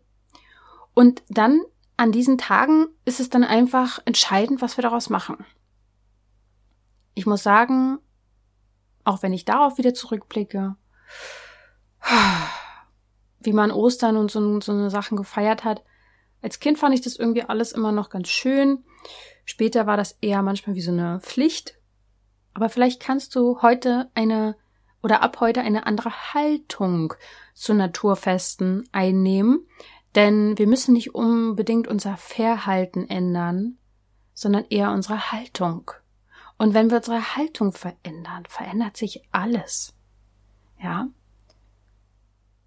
Und 0.94 1.24
dann 1.30 1.62
an 2.02 2.12
diesen 2.12 2.40
Tagen 2.40 2.88
ist 3.06 3.20
es 3.20 3.30
dann 3.30 3.44
einfach 3.44 4.00
entscheidend, 4.06 4.64
was 4.64 4.76
wir 4.76 4.82
daraus 4.82 5.12
machen. 5.12 5.46
Ich 7.14 7.28
muss 7.28 7.44
sagen, 7.44 8.00
auch 9.04 9.22
wenn 9.22 9.34
ich 9.34 9.46
darauf 9.46 9.78
wieder 9.78 9.94
zurückblicke, 9.94 10.76
wie 13.40 13.54
man 13.54 13.70
Ostern 13.70 14.18
und 14.18 14.32
so, 14.32 14.60
so 14.62 14.72
eine 14.72 14.90
Sachen 14.90 15.16
gefeiert 15.16 15.64
hat. 15.64 15.84
Als 16.42 16.60
Kind 16.60 16.80
fand 16.80 16.96
ich 16.96 17.02
das 17.02 17.18
irgendwie 17.18 17.44
alles 17.44 17.72
immer 17.72 17.92
noch 17.92 18.10
ganz 18.10 18.30
schön. 18.30 18.84
Später 19.46 19.86
war 19.86 19.96
das 19.96 20.18
eher 20.22 20.42
manchmal 20.42 20.76
wie 20.76 20.82
so 20.82 20.92
eine 20.92 21.20
Pflicht. 21.20 21.76
Aber 22.56 22.70
vielleicht 22.70 23.00
kannst 23.00 23.36
du 23.36 23.62
heute 23.62 24.10
eine 24.16 24.56
oder 25.04 25.22
ab 25.22 25.40
heute 25.40 25.62
eine 25.62 25.86
andere 25.86 26.34
Haltung 26.34 27.14
zu 27.54 27.76
Naturfesten 27.76 28.90
einnehmen, 28.92 29.68
denn 30.16 30.58
wir 30.58 30.68
müssen 30.68 30.94
nicht 30.94 31.16
unbedingt 31.16 31.88
unser 31.88 32.18
Verhalten 32.18 33.08
ändern, 33.10 33.78
sondern 34.34 34.66
eher 34.70 34.92
unsere 34.92 35.32
Haltung. 35.32 35.92
Und 36.58 36.74
wenn 36.74 36.90
wir 36.90 36.98
unsere 36.98 37.36
Haltung 37.36 37.72
verändern, 37.72 38.44
verändert 38.48 38.98
sich 38.98 39.24
alles. 39.32 39.94
Ja? 40.82 41.08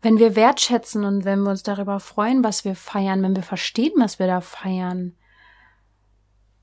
Wenn 0.02 0.18
wir 0.18 0.36
wertschätzen 0.36 1.04
und 1.04 1.24
wenn 1.24 1.42
wir 1.42 1.50
uns 1.50 1.62
darüber 1.62 2.00
freuen, 2.00 2.42
was 2.42 2.64
wir 2.64 2.76
feiern, 2.76 3.22
wenn 3.22 3.36
wir 3.36 3.42
verstehen, 3.42 3.92
was 3.98 4.18
wir 4.18 4.26
da 4.26 4.40
feiern, 4.40 5.14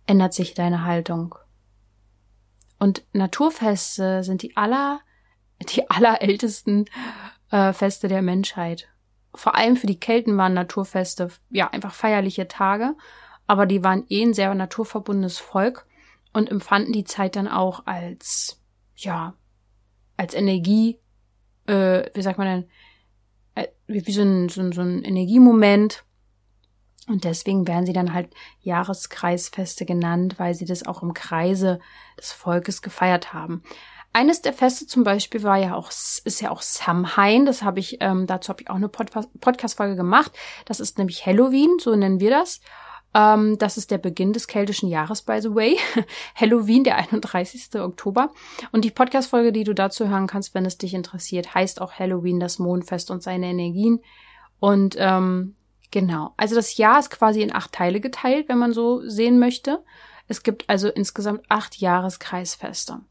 ändert 0.07 0.33
sich 0.33 0.53
deine 0.53 0.83
Haltung. 0.83 1.35
Und 2.79 3.03
Naturfeste 3.13 4.23
sind 4.23 4.41
die 4.41 4.57
aller, 4.57 5.01
die 5.61 5.89
allerältesten 5.89 6.85
äh, 7.51 7.73
Feste 7.73 8.07
der 8.07 8.21
Menschheit. 8.21 8.90
Vor 9.33 9.55
allem 9.55 9.77
für 9.77 9.87
die 9.87 9.99
Kelten 9.99 10.37
waren 10.37 10.53
Naturfeste 10.53 11.29
ja 11.49 11.69
einfach 11.69 11.93
feierliche 11.93 12.47
Tage, 12.47 12.95
aber 13.47 13.65
die 13.65 13.83
waren 13.83 14.05
eh 14.09 14.23
ein 14.23 14.33
sehr 14.33 14.53
naturverbundenes 14.53 15.37
Volk 15.37 15.85
und 16.33 16.49
empfanden 16.49 16.93
die 16.93 17.03
Zeit 17.03 17.35
dann 17.35 17.47
auch 17.47 17.85
als 17.85 18.61
ja 18.95 19.35
als 20.17 20.33
Energie, 20.33 20.99
äh, 21.65 22.03
wie 22.13 22.21
sagt 22.21 22.37
man 22.37 22.47
denn, 22.47 22.69
äh, 23.55 23.67
wie 23.87 24.11
so 24.11 24.21
ein, 24.21 24.49
so, 24.49 24.71
so 24.71 24.81
ein 24.81 25.03
Energiemoment 25.03 26.05
und 27.07 27.23
deswegen 27.23 27.67
werden 27.67 27.85
sie 27.85 27.93
dann 27.93 28.13
halt 28.13 28.29
Jahreskreisfeste 28.61 29.85
genannt, 29.85 30.35
weil 30.37 30.53
sie 30.53 30.65
das 30.65 30.85
auch 30.85 31.01
im 31.01 31.13
Kreise 31.13 31.79
des 32.17 32.31
Volkes 32.31 32.81
gefeiert 32.81 33.33
haben. 33.33 33.63
Eines 34.13 34.41
der 34.41 34.53
Feste 34.53 34.87
zum 34.87 35.03
Beispiel 35.03 35.43
war 35.43 35.57
ja 35.57 35.75
auch, 35.75 35.89
ist 35.89 36.41
ja 36.41 36.51
auch 36.51 36.61
Samhain. 36.61 37.45
Das 37.45 37.63
habe 37.63 37.79
ich, 37.79 37.97
ähm, 38.01 38.27
dazu 38.27 38.49
habe 38.49 38.61
ich 38.61 38.69
auch 38.69 38.75
eine 38.75 38.89
Pod 38.89 39.11
Podcast-Folge 39.39 39.95
gemacht. 39.95 40.31
Das 40.65 40.79
ist 40.79 40.97
nämlich 40.97 41.25
Halloween, 41.25 41.77
so 41.79 41.95
nennen 41.95 42.19
wir 42.19 42.29
das. 42.29 42.59
Ähm, 43.13 43.57
das 43.57 43.77
ist 43.77 43.91
der 43.91 43.97
Beginn 43.97 44.33
des 44.33 44.47
keltischen 44.47 44.89
Jahres, 44.89 45.21
by 45.21 45.39
the 45.41 45.53
way. 45.53 45.77
Halloween, 46.35 46.83
der 46.83 46.97
31. 46.97 47.75
Oktober. 47.75 48.31
Und 48.71 48.85
die 48.85 48.91
Podcast-Folge, 48.91 49.51
die 49.51 49.63
du 49.63 49.73
dazu 49.73 50.09
hören 50.09 50.27
kannst, 50.27 50.53
wenn 50.53 50.65
es 50.65 50.77
dich 50.77 50.93
interessiert, 50.93 51.53
heißt 51.53 51.81
auch 51.81 51.93
Halloween, 51.93 52.39
das 52.39 52.59
Mondfest 52.59 53.11
und 53.11 53.23
seine 53.23 53.47
Energien. 53.47 54.01
Und 54.59 54.95
ähm, 54.97 55.55
Genau. 55.91 56.33
Also 56.37 56.55
das 56.55 56.77
Jahr 56.77 56.99
ist 56.99 57.11
quasi 57.11 57.41
in 57.41 57.53
acht 57.53 57.73
Teile 57.73 57.99
geteilt, 57.99 58.47
wenn 58.47 58.57
man 58.57 58.73
so 58.73 59.07
sehen 59.07 59.39
möchte. 59.39 59.83
Es 60.27 60.41
gibt 60.41 60.69
also 60.69 60.87
insgesamt 60.87 61.41
acht 61.49 61.77
Jahreskreisfeste. 61.77 63.01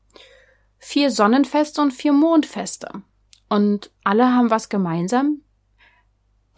Vier 0.83 1.11
Sonnenfeste 1.11 1.83
und 1.83 1.93
vier 1.93 2.13
Mondfeste. 2.13 3.03
Und 3.49 3.91
alle 4.03 4.35
haben 4.35 4.51
was 4.51 4.69
gemeinsam. 4.69 5.43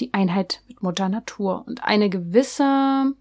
Die 0.01 0.15
Einheit 0.15 0.63
mit 0.69 0.83
Mutter 0.83 1.09
Natur 1.09 1.65
und 1.67 1.85
eine 1.85 2.09
gewisse 2.09 3.15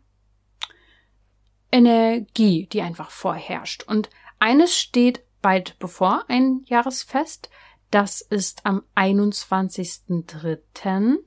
Energie, 1.72 2.68
die 2.68 2.82
einfach 2.82 3.10
vorherrscht. 3.10 3.84
Und 3.84 4.10
eines 4.40 4.78
steht 4.78 5.24
bald 5.42 5.80
bevor, 5.80 6.26
ein 6.28 6.64
Jahresfest. 6.66 7.50
Das 7.90 8.22
ist 8.22 8.66
am 8.66 8.84
21.03. 8.96 11.18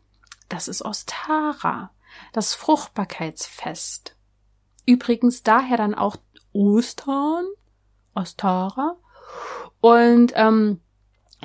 Das 0.48 0.68
ist 0.68 0.82
Ostara, 0.82 1.90
das 2.32 2.54
Fruchtbarkeitsfest. 2.54 4.16
Übrigens 4.86 5.42
daher 5.42 5.76
dann 5.76 5.94
auch 5.94 6.16
Ostern, 6.52 7.44
Ostara. 8.14 8.96
Und 9.80 10.32
ähm, 10.34 10.80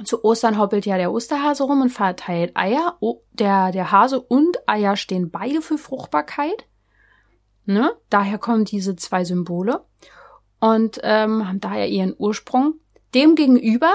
zu 0.04 0.24
Ostern 0.24 0.58
hoppelt 0.58 0.86
ja 0.86 0.98
der 0.98 1.12
Osterhase 1.12 1.64
rum 1.64 1.82
und 1.82 1.90
verteilt 1.90 2.56
Eier. 2.56 2.98
Oh, 3.00 3.22
der, 3.34 3.72
der 3.72 3.92
Hase 3.92 4.22
und 4.22 4.58
Eier 4.68 4.96
stehen 4.96 5.30
beide 5.30 5.62
für 5.62 5.78
Fruchtbarkeit. 5.78 6.66
Ne? 7.66 7.94
Daher 8.10 8.38
kommen 8.38 8.66
diese 8.66 8.96
zwei 8.96 9.24
Symbole 9.26 9.86
und 10.60 11.00
ähm, 11.04 11.48
haben 11.48 11.60
daher 11.60 11.88
ihren 11.88 12.16
Ursprung. 12.18 12.76
Demgegenüber, 13.14 13.92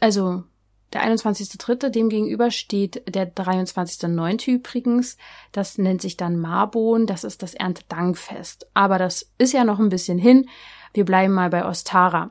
also 0.00 0.44
der 0.92 1.02
21.3., 1.02 1.90
dem 1.90 2.08
gegenüber 2.08 2.50
steht 2.50 3.02
der 3.12 3.34
23.9. 3.34 4.50
übrigens. 4.50 5.16
Das 5.52 5.78
nennt 5.78 6.00
sich 6.00 6.16
dann 6.16 6.38
Marbon. 6.38 7.06
Das 7.06 7.24
ist 7.24 7.42
das 7.42 7.54
Erntedankfest. 7.54 8.68
Aber 8.72 8.98
das 8.98 9.32
ist 9.38 9.52
ja 9.52 9.64
noch 9.64 9.78
ein 9.78 9.88
bisschen 9.88 10.18
hin. 10.18 10.48
Wir 10.94 11.04
bleiben 11.04 11.34
mal 11.34 11.50
bei 11.50 11.66
Ostara. 11.66 12.30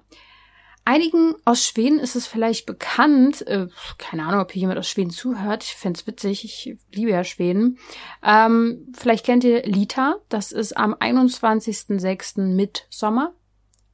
Einigen 0.88 1.34
aus 1.46 1.66
Schweden 1.66 2.00
ist 2.00 2.16
es 2.16 2.28
vielleicht 2.28 2.68
bekannt, 2.68 3.46
äh, 3.48 3.68
keine 3.98 4.24
Ahnung, 4.24 4.42
ob 4.42 4.52
hier 4.52 4.62
jemand 4.62 4.78
aus 4.78 4.88
Schweden 4.88 5.10
zuhört, 5.10 5.64
ich 5.64 5.74
find's 5.74 6.06
witzig, 6.06 6.46
ich 6.46 6.78
liebe 6.94 7.10
ja 7.10 7.24
Schweden. 7.24 7.80
Ähm, 8.24 8.88
vielleicht 8.96 9.26
kennt 9.26 9.44
ihr 9.44 9.64
Lita, 9.64 10.18
das 10.30 10.52
ist 10.52 10.78
am 10.78 10.94
21.06. 10.94 12.54
Mitsommer, 12.54 13.34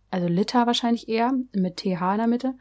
also 0.10 0.28
Lita 0.28 0.68
wahrscheinlich 0.68 1.08
eher, 1.08 1.32
mit 1.54 1.78
TH 1.78 2.12
in 2.12 2.18
der 2.18 2.28
Mitte. 2.28 2.56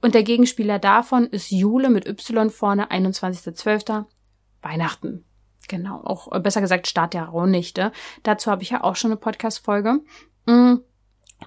Und 0.00 0.14
der 0.14 0.22
Gegenspieler 0.22 0.78
davon 0.78 1.26
ist 1.26 1.50
Jule 1.50 1.90
mit 1.90 2.06
Y 2.06 2.48
vorne, 2.48 2.90
21.12. 2.90 4.06
Weihnachten. 4.62 5.26
Genau, 5.68 6.00
auch 6.02 6.32
äh, 6.32 6.40
besser 6.40 6.62
gesagt 6.62 6.86
Start 6.86 7.12
der 7.12 7.24
Rauhnächte. 7.24 7.92
Dazu 8.22 8.50
habe 8.50 8.62
ich 8.62 8.70
ja 8.70 8.82
auch 8.82 8.96
schon 8.96 9.10
eine 9.10 9.20
Podcast-Folge. 9.20 10.00
Mm, 10.46 10.76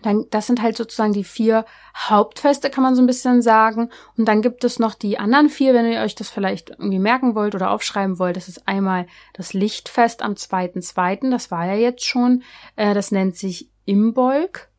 dann, 0.02 0.26
das 0.30 0.48
sind 0.48 0.62
halt 0.62 0.78
sozusagen 0.78 1.14
die 1.14 1.24
vier 1.24 1.66
Hauptfeste, 1.96 2.70
kann 2.70 2.84
man 2.84 2.96
so 2.96 3.02
ein 3.02 3.08
bisschen 3.08 3.42
sagen. 3.42 3.90
Und 4.18 4.26
dann 4.26 4.42
gibt 4.42 4.64
es 4.64 4.80
noch 4.80 4.96
die 4.96 5.20
anderen 5.20 5.50
vier, 5.50 5.74
wenn 5.74 5.92
ihr 5.92 6.02
euch 6.02 6.16
das 6.16 6.30
vielleicht 6.30 6.72
irgendwie 6.72 7.00
merken 7.00 7.36
wollt 7.36 7.56
oder 7.56 7.72
aufschreiben 7.72 8.20
wollt. 8.20 8.38
Das 8.38 8.48
ist 8.48 8.68
einmal 8.68 9.08
das 9.34 9.54
Lichtfest 9.54 10.22
am 10.22 10.34
2.2., 10.34 11.30
das 11.30 11.52
war 11.52 11.66
ja 11.66 11.76
jetzt 11.76 12.06
schon. 12.06 12.44
Äh, 12.76 12.94
das 12.94 13.12
nennt 13.12 13.38
sich 13.38 13.70
Imbolg. 13.86 14.70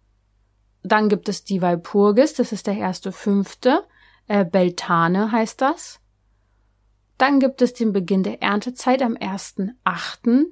Dann 0.83 1.09
gibt 1.09 1.29
es 1.29 1.45
die 1.45 1.61
Walpurgis, 1.61 2.35
das 2.35 2.53
ist 2.53 2.67
der 2.67 2.77
erste 2.77 3.13
fünfte. 3.13 3.85
Äh, 4.27 4.45
Beltane 4.45 5.33
heißt 5.33 5.61
das. 5.61 6.01
Dann 7.17 7.41
gibt 7.41 7.63
es 7.63 7.75
den 7.75 7.93
Beginn 7.93 8.23
der 8.23 8.43
Erntezeit 8.43 9.03
am 9.03 9.17
ersten 9.17 9.77
achten. 9.83 10.47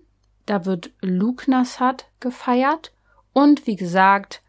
Da 0.47 0.65
wird 0.65 0.91
Luknasat 1.01 2.07
gefeiert. 2.19 2.93
Und 3.33 3.67
wie 3.67 3.77
gesagt, 3.77 4.43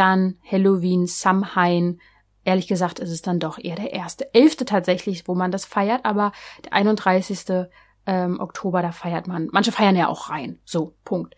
dann 0.00 0.38
Halloween, 0.50 1.06
Samhain. 1.06 2.00
Ehrlich 2.42 2.66
gesagt 2.66 2.98
ist 2.98 3.10
es 3.10 3.20
dann 3.20 3.38
doch 3.38 3.58
eher 3.58 3.76
der 3.76 3.92
erste 3.92 4.34
elfte 4.34 4.64
tatsächlich, 4.64 5.28
wo 5.28 5.34
man 5.34 5.52
das 5.52 5.66
feiert, 5.66 6.04
aber 6.06 6.32
der 6.64 6.72
31 6.72 7.68
ähm, 8.06 8.40
Oktober, 8.40 8.80
da 8.80 8.92
feiert 8.92 9.28
man. 9.28 9.48
Manche 9.52 9.72
feiern 9.72 9.94
ja 9.94 10.08
auch 10.08 10.30
rein. 10.30 10.58
So, 10.64 10.96
Punkt. 11.04 11.36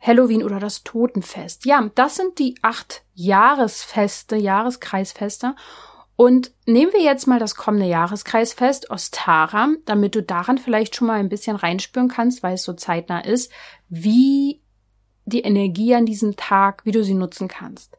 Halloween 0.00 0.42
oder 0.42 0.58
das 0.58 0.82
Totenfest. 0.82 1.66
Ja, 1.66 1.90
das 1.94 2.16
sind 2.16 2.38
die 2.38 2.56
acht 2.62 3.04
Jahresfeste, 3.12 4.36
Jahreskreisfeste. 4.36 5.54
Und 6.16 6.52
nehmen 6.66 6.92
wir 6.92 7.02
jetzt 7.02 7.26
mal 7.26 7.38
das 7.38 7.54
kommende 7.54 7.86
Jahreskreisfest 7.86 8.90
Ostara, 8.90 9.68
damit 9.84 10.14
du 10.14 10.22
daran 10.22 10.58
vielleicht 10.58 10.96
schon 10.96 11.06
mal 11.06 11.20
ein 11.20 11.28
bisschen 11.28 11.56
reinspüren 11.56 12.08
kannst, 12.08 12.42
weil 12.42 12.54
es 12.54 12.64
so 12.64 12.72
zeitnah 12.72 13.20
ist, 13.20 13.52
wie 13.88 14.62
die 15.26 15.42
Energie 15.42 15.94
an 15.94 16.06
diesem 16.06 16.36
Tag, 16.36 16.84
wie 16.84 16.90
du 16.90 17.04
sie 17.04 17.14
nutzen 17.14 17.48
kannst. 17.48 17.97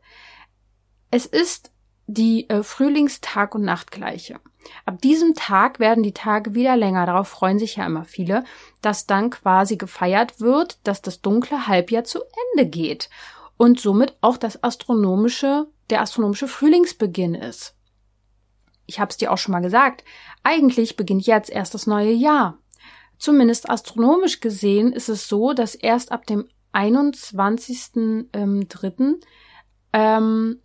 Es 1.12 1.26
ist 1.26 1.72
die 2.08 2.50
äh, 2.50 2.64
Frühlingstag- 2.64 3.56
und 3.56 3.64
Nachtgleiche. 3.64 4.40
Ab 4.86 5.02
diesem 5.02 5.36
Tag 5.36 5.80
werden 5.80 6.04
die 6.04 6.14
Tage 6.14 6.54
wieder 6.54 6.76
länger, 6.76 7.06
darauf 7.06 7.28
freuen 7.28 7.60
sich 7.60 7.78
ja 7.78 7.86
immer 7.86 8.04
viele, 8.04 8.44
dass 8.82 9.08
dann 9.08 9.30
quasi 9.30 9.78
gefeiert 9.78 10.42
wird, 10.42 10.80
dass 10.84 11.02
das 11.02 11.22
dunkle 11.22 11.68
Halbjahr 11.68 12.04
zu 12.04 12.20
Ende 12.54 12.70
geht 12.70 13.10
und 13.58 13.80
somit 13.80 14.16
auch 14.22 14.38
das 14.38 14.64
astronomische, 14.64 15.68
der 15.90 16.02
astronomische 16.02 16.48
Frühlingsbeginn 16.48 17.36
ist. 17.36 17.76
Ich 18.86 19.00
habe 19.00 19.10
es 19.10 19.18
dir 19.18 19.32
auch 19.32 19.38
schon 19.38 19.52
mal 19.52 19.62
gesagt, 19.62 20.04
eigentlich 20.44 20.96
beginnt 20.96 21.26
jetzt 21.26 21.50
erst 21.50 21.74
das 21.74 21.88
neue 21.88 22.12
Jahr. 22.12 22.58
Zumindest 23.18 23.70
astronomisch 23.70 24.40
gesehen 24.40 24.94
ist 24.94 25.10
es 25.10 25.28
so, 25.28 25.54
dass 25.54 25.76
erst 25.76 26.12
ab 26.12 26.26
dem 26.26 26.48
21.3. 26.74 28.24
Ähm, 28.34 29.20
ähm, 29.94 30.60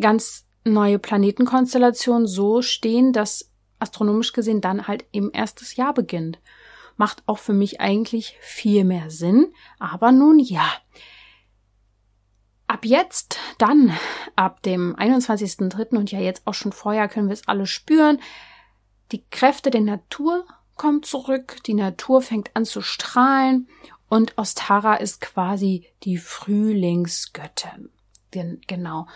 ganz 0.00 0.46
neue 0.64 0.98
Planetenkonstellationen 0.98 2.26
so 2.26 2.62
stehen, 2.62 3.12
dass 3.12 3.50
astronomisch 3.78 4.32
gesehen 4.32 4.60
dann 4.60 4.86
halt 4.86 5.04
eben 5.12 5.30
erst 5.30 5.60
das 5.60 5.76
Jahr 5.76 5.94
beginnt. 5.94 6.38
Macht 6.96 7.22
auch 7.26 7.38
für 7.38 7.52
mich 7.52 7.80
eigentlich 7.80 8.36
viel 8.40 8.84
mehr 8.84 9.10
Sinn. 9.10 9.52
Aber 9.78 10.12
nun 10.12 10.38
ja. 10.38 10.68
Ab 12.66 12.84
jetzt, 12.84 13.38
dann, 13.58 13.96
ab 14.36 14.62
dem 14.62 14.94
21.03. 14.96 15.96
und 15.96 16.10
ja 16.10 16.20
jetzt 16.20 16.46
auch 16.46 16.54
schon 16.54 16.72
vorher 16.72 17.08
können 17.08 17.28
wir 17.28 17.34
es 17.34 17.48
alle 17.48 17.66
spüren. 17.66 18.20
Die 19.12 19.24
Kräfte 19.30 19.70
der 19.70 19.80
Natur 19.80 20.44
kommen 20.76 21.02
zurück, 21.02 21.56
die 21.66 21.74
Natur 21.74 22.20
fängt 22.20 22.54
an 22.54 22.64
zu 22.64 22.82
strahlen 22.82 23.68
und 24.08 24.36
Ostara 24.36 24.96
ist 24.96 25.20
quasi 25.20 25.86
die 26.02 26.18
Frühlingsgöttin. 26.18 27.90
Genau. 28.30 29.06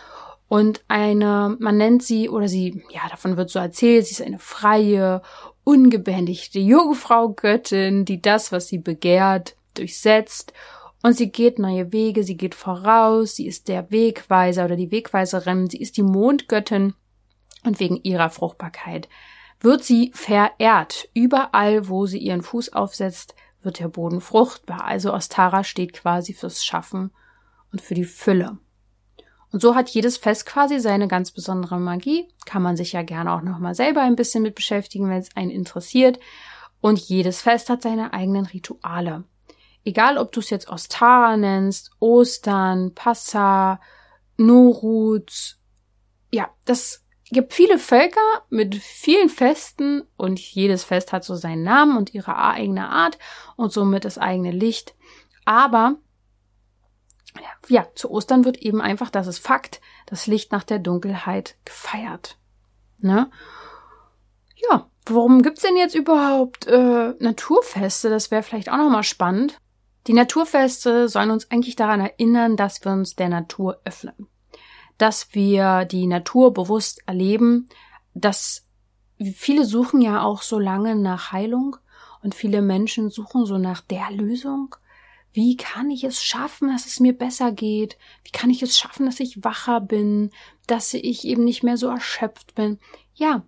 Und 0.47 0.83
eine, 0.87 1.55
man 1.59 1.77
nennt 1.77 2.03
sie, 2.03 2.29
oder 2.29 2.47
sie, 2.47 2.83
ja, 2.89 3.01
davon 3.09 3.37
wird 3.37 3.49
so 3.49 3.59
erzählt, 3.59 4.05
sie 4.05 4.11
ist 4.11 4.21
eine 4.21 4.39
freie, 4.39 5.21
ungebändigte 5.63 6.59
Jungfrau 6.59 7.29
Göttin, 7.29 8.05
die 8.05 8.21
das, 8.21 8.51
was 8.51 8.67
sie 8.67 8.77
begehrt, 8.77 9.55
durchsetzt. 9.75 10.53
Und 11.01 11.17
sie 11.17 11.31
geht 11.31 11.59
neue 11.59 11.91
Wege, 11.91 12.23
sie 12.23 12.37
geht 12.37 12.55
voraus, 12.55 13.35
sie 13.35 13.47
ist 13.47 13.67
der 13.67 13.91
Wegweiser 13.91 14.65
oder 14.65 14.75
die 14.75 14.91
Wegweiserin, 14.91 15.69
sie 15.69 15.81
ist 15.81 15.97
die 15.97 16.03
Mondgöttin. 16.03 16.93
Und 17.65 17.79
wegen 17.79 17.97
ihrer 18.03 18.29
Fruchtbarkeit 18.29 19.07
wird 19.59 19.83
sie 19.83 20.11
verehrt. 20.13 21.09
Überall, 21.13 21.87
wo 21.87 22.05
sie 22.05 22.19
ihren 22.19 22.41
Fuß 22.41 22.73
aufsetzt, 22.73 23.35
wird 23.61 23.79
der 23.79 23.87
Boden 23.87 24.21
fruchtbar. 24.21 24.83
Also 24.83 25.13
Ostara 25.13 25.63
steht 25.63 25.93
quasi 25.93 26.33
fürs 26.33 26.63
Schaffen 26.63 27.11
und 27.71 27.81
für 27.81 27.95
die 27.95 28.03
Fülle. 28.03 28.57
Und 29.53 29.61
so 29.61 29.75
hat 29.75 29.87
jedes 29.89 30.17
Fest 30.17 30.47
quasi 30.47 30.79
seine 30.79 31.07
ganz 31.07 31.29
besondere 31.29 31.79
Magie. 31.79 32.27
Kann 32.45 32.63
man 32.63 32.75
sich 32.75 32.93
ja 32.93 33.03
gerne 33.03 33.31
auch 33.31 33.43
nochmal 33.43 33.75
selber 33.75 34.01
ein 34.01 34.15
bisschen 34.15 34.41
mit 34.41 34.55
beschäftigen, 34.55 35.07
wenn 35.09 35.19
es 35.19 35.35
einen 35.35 35.51
interessiert. 35.51 36.19
Und 36.81 36.97
jedes 36.97 37.39
Fest 37.41 37.69
hat 37.69 37.83
seine 37.83 38.13
eigenen 38.13 38.47
Rituale. 38.47 39.25
Egal, 39.85 40.17
ob 40.17 40.31
du 40.31 40.39
es 40.39 40.49
jetzt 40.49 40.69
Ostara 40.69 41.37
nennst, 41.37 41.91
Ostern, 41.99 42.95
Passa, 42.95 43.79
Nuruz. 44.37 45.59
Ja, 46.31 46.49
das 46.65 47.05
gibt 47.29 47.53
viele 47.53 47.77
Völker 47.77 48.19
mit 48.49 48.73
vielen 48.75 49.29
Festen 49.29 50.01
und 50.17 50.39
jedes 50.39 50.83
Fest 50.83 51.13
hat 51.13 51.23
so 51.23 51.35
seinen 51.35 51.61
Namen 51.61 51.95
und 51.95 52.15
ihre 52.15 52.37
eigene 52.37 52.89
Art 52.89 53.19
und 53.55 53.71
somit 53.71 54.03
das 54.03 54.17
eigene 54.17 54.51
Licht. 54.51 54.95
Aber 55.45 55.97
ja, 57.67 57.87
zu 57.95 58.11
Ostern 58.11 58.45
wird 58.45 58.57
eben 58.57 58.81
einfach, 58.81 59.09
das 59.09 59.27
ist 59.27 59.39
Fakt, 59.39 59.81
das 60.05 60.27
Licht 60.27 60.51
nach 60.51 60.63
der 60.63 60.79
Dunkelheit 60.79 61.55
gefeiert. 61.65 62.37
Ne? 62.99 63.29
Ja, 64.69 64.89
warum 65.05 65.41
gibt's 65.41 65.61
denn 65.61 65.75
jetzt 65.77 65.95
überhaupt 65.95 66.67
äh, 66.67 67.13
Naturfeste? 67.19 68.09
Das 68.09 68.31
wäre 68.31 68.43
vielleicht 68.43 68.69
auch 68.71 68.77
nochmal 68.77 69.03
spannend. 69.03 69.57
Die 70.07 70.13
Naturfeste 70.13 71.07
sollen 71.09 71.31
uns 71.31 71.49
eigentlich 71.49 71.75
daran 71.75 72.01
erinnern, 72.01 72.57
dass 72.57 72.83
wir 72.83 72.91
uns 72.91 73.15
der 73.15 73.29
Natur 73.29 73.79
öffnen 73.85 74.27
dass 74.97 75.33
wir 75.33 75.85
die 75.85 76.07
Natur 76.07 76.53
bewusst 76.53 77.01
erleben, 77.07 77.67
dass 78.13 78.65
viele 79.35 79.65
suchen 79.65 80.01
ja 80.01 80.21
auch 80.23 80.41
so 80.41 80.59
lange 80.59 80.95
nach 80.95 81.31
Heilung 81.31 81.77
und 82.21 82.35
viele 82.35 82.61
Menschen 82.61 83.09
suchen 83.09 83.45
so 83.45 83.57
nach 83.57 83.81
der 83.81 84.11
Lösung. 84.11 84.75
Wie 85.33 85.57
kann 85.57 85.89
ich 85.89 86.03
es 86.03 86.23
schaffen, 86.23 86.69
dass 86.69 86.85
es 86.85 86.99
mir 86.99 87.17
besser 87.17 87.51
geht? 87.51 87.97
Wie 88.23 88.31
kann 88.31 88.49
ich 88.49 88.61
es 88.61 88.77
schaffen, 88.77 89.05
dass 89.05 89.19
ich 89.19 89.43
wacher 89.43 89.81
bin, 89.81 90.29
dass 90.67 90.93
ich 90.93 91.25
eben 91.25 91.43
nicht 91.43 91.63
mehr 91.63 91.77
so 91.77 91.87
erschöpft 91.87 92.55
bin? 92.55 92.79
Ja, 93.15 93.43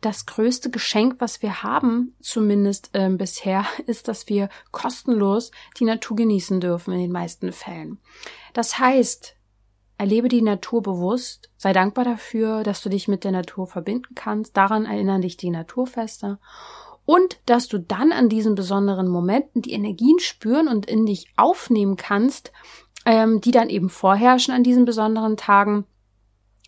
das 0.00 0.26
größte 0.26 0.70
Geschenk, 0.70 1.16
was 1.18 1.40
wir 1.42 1.62
haben, 1.62 2.14
zumindest 2.20 2.90
äh, 2.94 3.08
bisher, 3.10 3.64
ist, 3.86 4.08
dass 4.08 4.28
wir 4.28 4.48
kostenlos 4.72 5.52
die 5.78 5.84
Natur 5.84 6.16
genießen 6.16 6.60
dürfen 6.60 6.92
in 6.92 7.00
den 7.00 7.12
meisten 7.12 7.52
Fällen. 7.52 7.98
Das 8.52 8.78
heißt, 8.78 9.36
Erlebe 10.00 10.28
die 10.28 10.40
Natur 10.40 10.82
bewusst, 10.82 11.50
sei 11.58 11.74
dankbar 11.74 12.06
dafür, 12.06 12.62
dass 12.62 12.80
du 12.80 12.88
dich 12.88 13.06
mit 13.06 13.22
der 13.22 13.32
Natur 13.32 13.66
verbinden 13.66 14.14
kannst, 14.14 14.56
daran 14.56 14.86
erinnern 14.86 15.20
dich 15.20 15.36
die 15.36 15.50
Naturfeste 15.50 16.38
und 17.10 17.40
dass 17.44 17.66
du 17.66 17.78
dann 17.78 18.12
an 18.12 18.28
diesen 18.28 18.54
besonderen 18.54 19.08
Momenten 19.08 19.62
die 19.62 19.72
Energien 19.72 20.20
spüren 20.20 20.68
und 20.68 20.86
in 20.86 21.06
dich 21.06 21.26
aufnehmen 21.36 21.96
kannst, 21.96 22.52
ähm, 23.04 23.40
die 23.40 23.50
dann 23.50 23.68
eben 23.68 23.88
vorherrschen 23.88 24.54
an 24.54 24.62
diesen 24.62 24.84
besonderen 24.84 25.36
Tagen. 25.36 25.86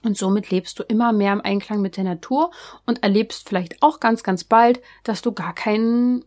Und 0.02 0.18
somit 0.18 0.50
lebst 0.50 0.80
du 0.80 0.82
immer 0.82 1.12
mehr 1.12 1.32
im 1.32 1.42
Einklang 1.42 1.80
mit 1.80 1.96
der 1.96 2.02
Natur 2.02 2.50
und 2.86 3.04
erlebst 3.04 3.48
vielleicht 3.48 3.84
auch 3.84 4.00
ganz, 4.00 4.24
ganz 4.24 4.42
bald, 4.42 4.82
dass 5.04 5.22
du 5.22 5.30
gar 5.30 5.54
keinen, 5.54 6.24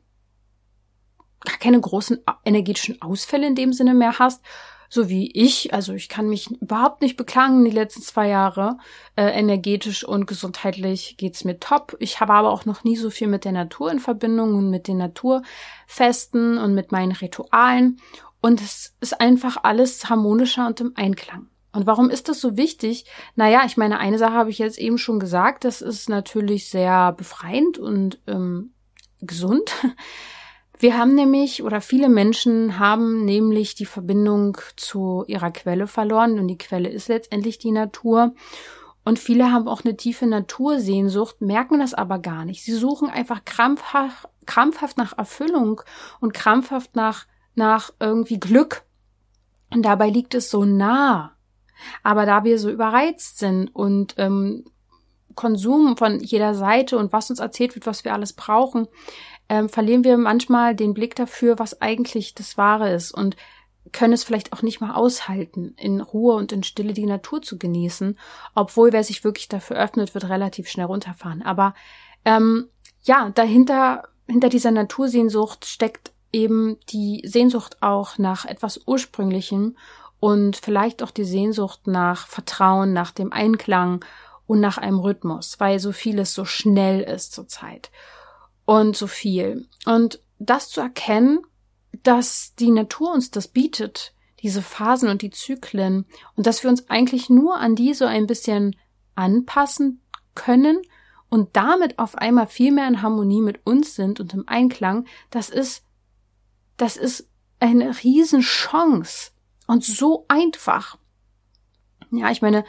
gar 1.43 1.57
keine 1.57 1.81
großen 1.81 2.19
energetischen 2.45 3.01
Ausfälle 3.01 3.45
in 3.45 3.55
dem 3.55 3.74
Sinne 3.74 3.93
mehr 3.93 4.17
hast, 4.17 4.41
so 4.89 5.10
wie 5.10 5.32
ich. 5.32 5.74
Also 5.74 5.94
ich 5.94 6.10
kann 6.10 6.30
mich 6.30 6.50
überhaupt 6.50 7.01
nicht 7.01 7.18
beklagen 7.18 7.65
die 7.65 7.72
letzten 7.72 8.01
zwei 8.01 8.28
Jahre. 8.28 8.78
Äh, 9.15 9.28
energetisch 9.38 10.04
und 10.04 10.28
gesundheitlich 10.28 11.17
geht's 11.17 11.43
mir 11.43 11.60
top. 11.60 11.95
Ich 12.00 12.19
habe 12.19 12.34
aber 12.34 12.52
auch 12.52 12.65
noch 12.65 12.84
nie 12.84 12.95
so 12.95 13.10
viel 13.10 13.28
mit 13.28 13.45
der 13.45 13.52
Natur 13.52 13.91
in 13.91 14.00
Verbindung 14.00 14.56
und 14.56 14.69
mit 14.69 14.88
den 14.88 14.98
Naturfesten 14.98 16.58
und 16.58 16.74
mit 16.74 16.91
meinen 16.91 17.12
Ritualen. 17.12 18.00
Und 18.41 18.62
es 18.62 18.95
ist 19.02 19.19
einfach 19.19 19.58
alles 19.63 20.10
harmonischer 20.10 20.67
und 20.67 20.80
im 20.80 20.93
Einklang. 20.95 21.48
Und 21.71 21.88
warum 21.88 22.10
ist 22.10 22.30
das 22.30 22.39
so 22.39 22.56
wichtig? 22.56 23.06
Naja, 23.36 23.63
ich 23.65 23.76
meine, 23.76 24.00
eine 24.00 24.17
Sache 24.17 24.34
habe 24.34 24.50
ich 24.50 24.60
jetzt 24.60 24.78
eben 24.78 24.98
schon 24.98 25.19
gesagt. 25.19 25.65
Das 25.65 25.82
ist 25.82 26.08
natürlich 26.08 26.69
sehr 26.69 27.12
befreiend 27.12 27.78
und 27.78 28.19
ähm, 28.28 28.71
gesund. 29.19 29.71
Wir 30.77 30.97
haben 30.97 31.15
nämlich, 31.15 31.63
oder 31.63 31.79
viele 31.79 32.09
Menschen 32.09 32.79
haben 32.79 33.23
nämlich 33.23 33.75
die 33.75 33.85
Verbindung 33.85 34.57
zu 34.75 35.23
ihrer 35.27 35.51
Quelle 35.51 35.88
verloren 35.88 36.38
und 36.39 36.47
die 36.47 36.57
Quelle 36.57 36.89
ist 36.89 37.07
letztendlich 37.07 37.57
die 37.57 37.71
Natur. 37.71 38.33
Und 39.05 39.19
viele 39.19 39.51
haben 39.51 39.67
auch 39.67 39.85
eine 39.85 39.95
tiefe 39.95 40.25
Natursehnsucht, 40.25 41.39
merken 41.39 41.79
das 41.79 41.93
aber 41.93 42.19
gar 42.19 42.43
nicht. 42.43 42.63
Sie 42.63 42.73
suchen 42.73 43.09
einfach 43.09 43.45
krampfhaft, 43.45 44.27
krampfhaft 44.45 44.97
nach 44.97 45.17
Erfüllung 45.17 45.81
und 46.19 46.33
krampfhaft 46.33 46.95
nach, 46.95 47.25
nach 47.53 47.91
irgendwie 47.99 48.39
Glück. 48.39 48.83
Und 49.71 49.83
dabei 49.83 50.09
liegt 50.09 50.33
es 50.33 50.49
so 50.49 50.65
nah. 50.65 51.35
Aber 52.03 52.25
da 52.25 52.43
wir 52.43 52.57
so 52.57 52.69
überreizt 52.69 53.38
sind 53.38 53.67
und 53.75 54.15
ähm, 54.17 54.65
Konsum 55.35 55.97
von 55.97 56.19
jeder 56.19 56.55
Seite 56.55 56.97
und 56.97 57.13
was 57.13 57.29
uns 57.29 57.39
erzählt 57.39 57.75
wird, 57.75 57.85
was 57.85 58.05
wir 58.05 58.13
alles 58.13 58.33
brauchen, 58.33 58.88
ähm, 59.49 59.69
verlieren 59.69 60.03
wir 60.03 60.17
manchmal 60.17 60.75
den 60.75 60.93
Blick 60.93 61.15
dafür, 61.15 61.60
was 61.60 61.81
eigentlich 61.81 62.34
das 62.34 62.58
Wahre 62.58 62.91
ist 62.91 63.12
und 63.12 63.36
können 63.91 64.13
es 64.13 64.23
vielleicht 64.23 64.53
auch 64.53 64.62
nicht 64.62 64.81
mal 64.81 64.95
aushalten, 64.95 65.75
in 65.77 66.01
Ruhe 66.01 66.36
und 66.36 66.51
in 66.51 66.63
Stille 66.63 66.93
die 66.93 67.05
Natur 67.05 67.41
zu 67.41 67.58
genießen, 67.58 68.17
obwohl 68.55 68.91
wer 68.91 69.03
sich 69.03 69.23
wirklich 69.23 69.47
dafür 69.47 69.77
öffnet, 69.77 70.13
wird 70.13 70.27
relativ 70.29 70.67
schnell 70.67 70.88
runterfahren. 70.88 71.43
Aber 71.43 71.75
ähm, 72.25 72.67
ja, 73.03 73.29
dahinter, 73.36 74.03
hinter 74.27 74.49
dieser 74.49 74.71
Natursehnsucht 74.71 75.65
steckt 75.65 76.12
eben 76.31 76.77
die 76.89 77.21
Sehnsucht 77.25 77.77
auch 77.81 78.17
nach 78.17 78.45
etwas 78.45 78.81
Ursprünglichem 78.88 79.77
und 80.19 80.58
vielleicht 80.58 81.03
auch 81.03 81.12
die 81.12 81.23
Sehnsucht 81.23 81.86
nach 81.86 82.27
Vertrauen, 82.27 82.91
nach 82.91 83.12
dem 83.12 83.31
Einklang 83.31 84.03
und 84.47 84.60
nach 84.60 84.79
einem 84.79 84.99
Rhythmus, 84.99 85.60
weil 85.60 85.79
so 85.79 85.91
vieles 85.91 86.34
so 86.34 86.43
schnell 86.43 87.01
ist 87.01 87.34
zurzeit 87.34 87.91
und 88.65 88.97
so 88.97 89.08
viel. 89.08 89.67
Und 89.86 90.19
das 90.39 90.69
zu 90.69 90.82
erkennen, 90.82 91.39
dass 92.04 92.56
die 92.56 92.71
Natur 92.71 93.13
uns 93.13 93.32
das 93.32 93.47
bietet, 93.47 94.13
diese 94.41 94.62
Phasen 94.62 95.10
und 95.10 95.21
die 95.21 95.30
Zyklen, 95.30 96.06
und 96.36 96.45
dass 96.45 96.63
wir 96.63 96.69
uns 96.69 96.89
eigentlich 96.89 97.30
nur 97.30 97.58
an 97.58 97.75
die 97.75 97.93
so 97.93 98.06
ein 98.06 98.28
bisschen 98.28 98.75
anpassen 99.15 100.01
können 100.36 100.82
und 101.30 101.56
damit 101.56 101.97
auf 101.97 102.15
einmal 102.15 102.47
viel 102.47 102.71
mehr 102.71 102.88
in 102.88 103.01
Harmonie 103.01 103.41
mit 103.41 103.65
uns 103.65 103.95
sind 103.95 104.19
und 104.19 104.34
im 104.34 104.47
Einklang, 104.47 105.06
das 105.30 105.49
ist, 105.49 105.84
das 106.78 106.97
ist 106.97 107.28
eine 107.60 107.95
Riesenchance 108.04 109.32
und 109.65 109.84
so 109.84 110.25
einfach. 110.28 110.97
Ja, 112.12 112.30
ich 112.30 112.41
meine, 112.41 112.65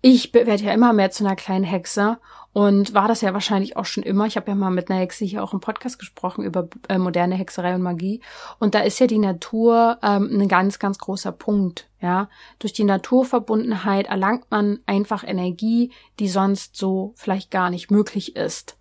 ich 0.00 0.32
werde 0.32 0.62
ja 0.62 0.72
immer 0.72 0.92
mehr 0.92 1.10
zu 1.10 1.24
einer 1.24 1.36
kleinen 1.36 1.64
Hexe 1.64 2.18
und 2.58 2.92
war 2.92 3.06
das 3.06 3.20
ja 3.20 3.32
wahrscheinlich 3.34 3.76
auch 3.76 3.84
schon 3.84 4.02
immer. 4.02 4.26
Ich 4.26 4.36
habe 4.36 4.50
ja 4.50 4.56
mal 4.56 4.72
mit 4.72 4.90
einer 4.90 4.98
Hexe 4.98 5.24
hier 5.24 5.44
auch 5.44 5.52
im 5.52 5.60
Podcast 5.60 5.96
gesprochen 5.96 6.42
über 6.42 6.66
äh, 6.88 6.98
moderne 6.98 7.36
Hexerei 7.36 7.76
und 7.76 7.82
Magie. 7.82 8.20
Und 8.58 8.74
da 8.74 8.80
ist 8.80 8.98
ja 8.98 9.06
die 9.06 9.20
Natur 9.20 9.96
ähm, 10.02 10.28
ein 10.32 10.48
ganz, 10.48 10.80
ganz 10.80 10.98
großer 10.98 11.30
Punkt. 11.30 11.88
Ja, 12.00 12.28
durch 12.58 12.72
die 12.72 12.82
Naturverbundenheit 12.82 14.08
erlangt 14.08 14.50
man 14.50 14.80
einfach 14.86 15.22
Energie, 15.22 15.92
die 16.18 16.28
sonst 16.28 16.74
so 16.74 17.12
vielleicht 17.14 17.52
gar 17.52 17.70
nicht 17.70 17.92
möglich 17.92 18.34
ist. 18.34 18.76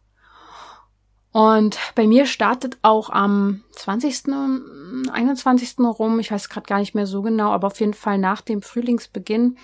Und 1.32 1.78
bei 1.94 2.08
mir 2.08 2.26
startet 2.26 2.80
auch 2.82 3.12
am 3.12 3.64
20., 3.74 4.24
21. 5.12 5.78
rum, 5.78 6.20
ich 6.20 6.32
weiß 6.32 6.50
gerade 6.50 6.66
gar 6.66 6.80
nicht 6.80 6.96
mehr 6.96 7.06
so 7.06 7.22
genau, 7.22 7.52
aber 7.52 7.68
auf 7.68 7.80
jeden 7.80 7.94
Fall 7.94 8.18
nach 8.18 8.42
dem 8.42 8.64
Frühlingsbeginn, 8.64 9.56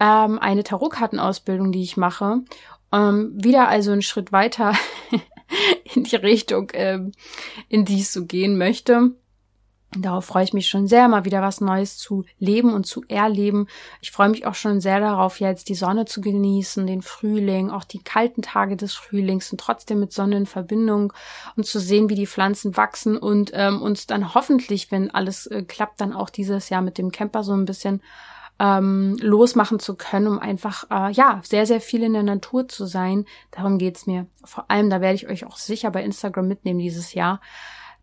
ähm, 0.00 0.38
eine 0.40 0.64
Tarotkartenausbildung, 0.64 1.70
die 1.70 1.82
ich 1.82 1.96
mache. 1.96 2.40
Ähm, 2.92 3.32
wieder 3.34 3.68
also 3.68 3.92
einen 3.92 4.02
Schritt 4.02 4.32
weiter 4.32 4.74
in 5.94 6.04
die 6.04 6.16
Richtung, 6.16 6.70
ähm, 6.74 7.12
in 7.68 7.84
die 7.84 8.00
ich 8.00 8.10
so 8.10 8.26
gehen 8.26 8.58
möchte. 8.58 9.12
Darauf 9.98 10.26
freue 10.26 10.44
ich 10.44 10.52
mich 10.52 10.68
schon 10.68 10.86
sehr, 10.86 11.08
mal 11.08 11.24
wieder 11.24 11.42
was 11.42 11.60
Neues 11.60 11.98
zu 11.98 12.24
leben 12.38 12.74
und 12.74 12.86
zu 12.86 13.02
erleben. 13.08 13.66
Ich 14.00 14.12
freue 14.12 14.28
mich 14.28 14.46
auch 14.46 14.54
schon 14.54 14.80
sehr 14.80 15.00
darauf, 15.00 15.40
jetzt 15.40 15.68
die 15.68 15.74
Sonne 15.74 16.04
zu 16.04 16.20
genießen, 16.20 16.86
den 16.86 17.02
Frühling, 17.02 17.70
auch 17.70 17.82
die 17.82 18.00
kalten 18.00 18.40
Tage 18.40 18.76
des 18.76 18.94
Frühlings 18.94 19.50
und 19.50 19.60
trotzdem 19.60 19.98
mit 19.98 20.12
Sonne 20.12 20.36
in 20.36 20.46
Verbindung 20.46 21.12
und 21.56 21.66
zu 21.66 21.80
sehen, 21.80 22.08
wie 22.08 22.14
die 22.14 22.28
Pflanzen 22.28 22.76
wachsen 22.76 23.16
und 23.16 23.50
ähm, 23.52 23.82
uns 23.82 24.06
dann 24.06 24.32
hoffentlich, 24.32 24.92
wenn 24.92 25.10
alles 25.10 25.46
äh, 25.46 25.64
klappt, 25.64 26.00
dann 26.00 26.12
auch 26.12 26.30
dieses 26.30 26.68
Jahr 26.68 26.82
mit 26.82 26.96
dem 26.96 27.10
Camper 27.10 27.42
so 27.42 27.52
ein 27.52 27.64
bisschen 27.64 28.00
ähm, 28.60 29.16
losmachen 29.20 29.80
zu 29.80 29.96
können, 29.96 30.28
um 30.28 30.38
einfach 30.38 30.84
äh, 30.90 31.10
ja 31.12 31.40
sehr 31.42 31.66
sehr 31.66 31.80
viel 31.80 32.02
in 32.02 32.12
der 32.12 32.22
Natur 32.22 32.68
zu 32.68 32.84
sein. 32.84 33.24
Darum 33.50 33.78
geht's 33.78 34.06
mir. 34.06 34.26
Vor 34.44 34.70
allem, 34.70 34.90
da 34.90 35.00
werde 35.00 35.16
ich 35.16 35.28
euch 35.28 35.46
auch 35.46 35.56
sicher 35.56 35.90
bei 35.90 36.04
Instagram 36.04 36.46
mitnehmen 36.46 36.78
dieses 36.78 37.14
Jahr, 37.14 37.40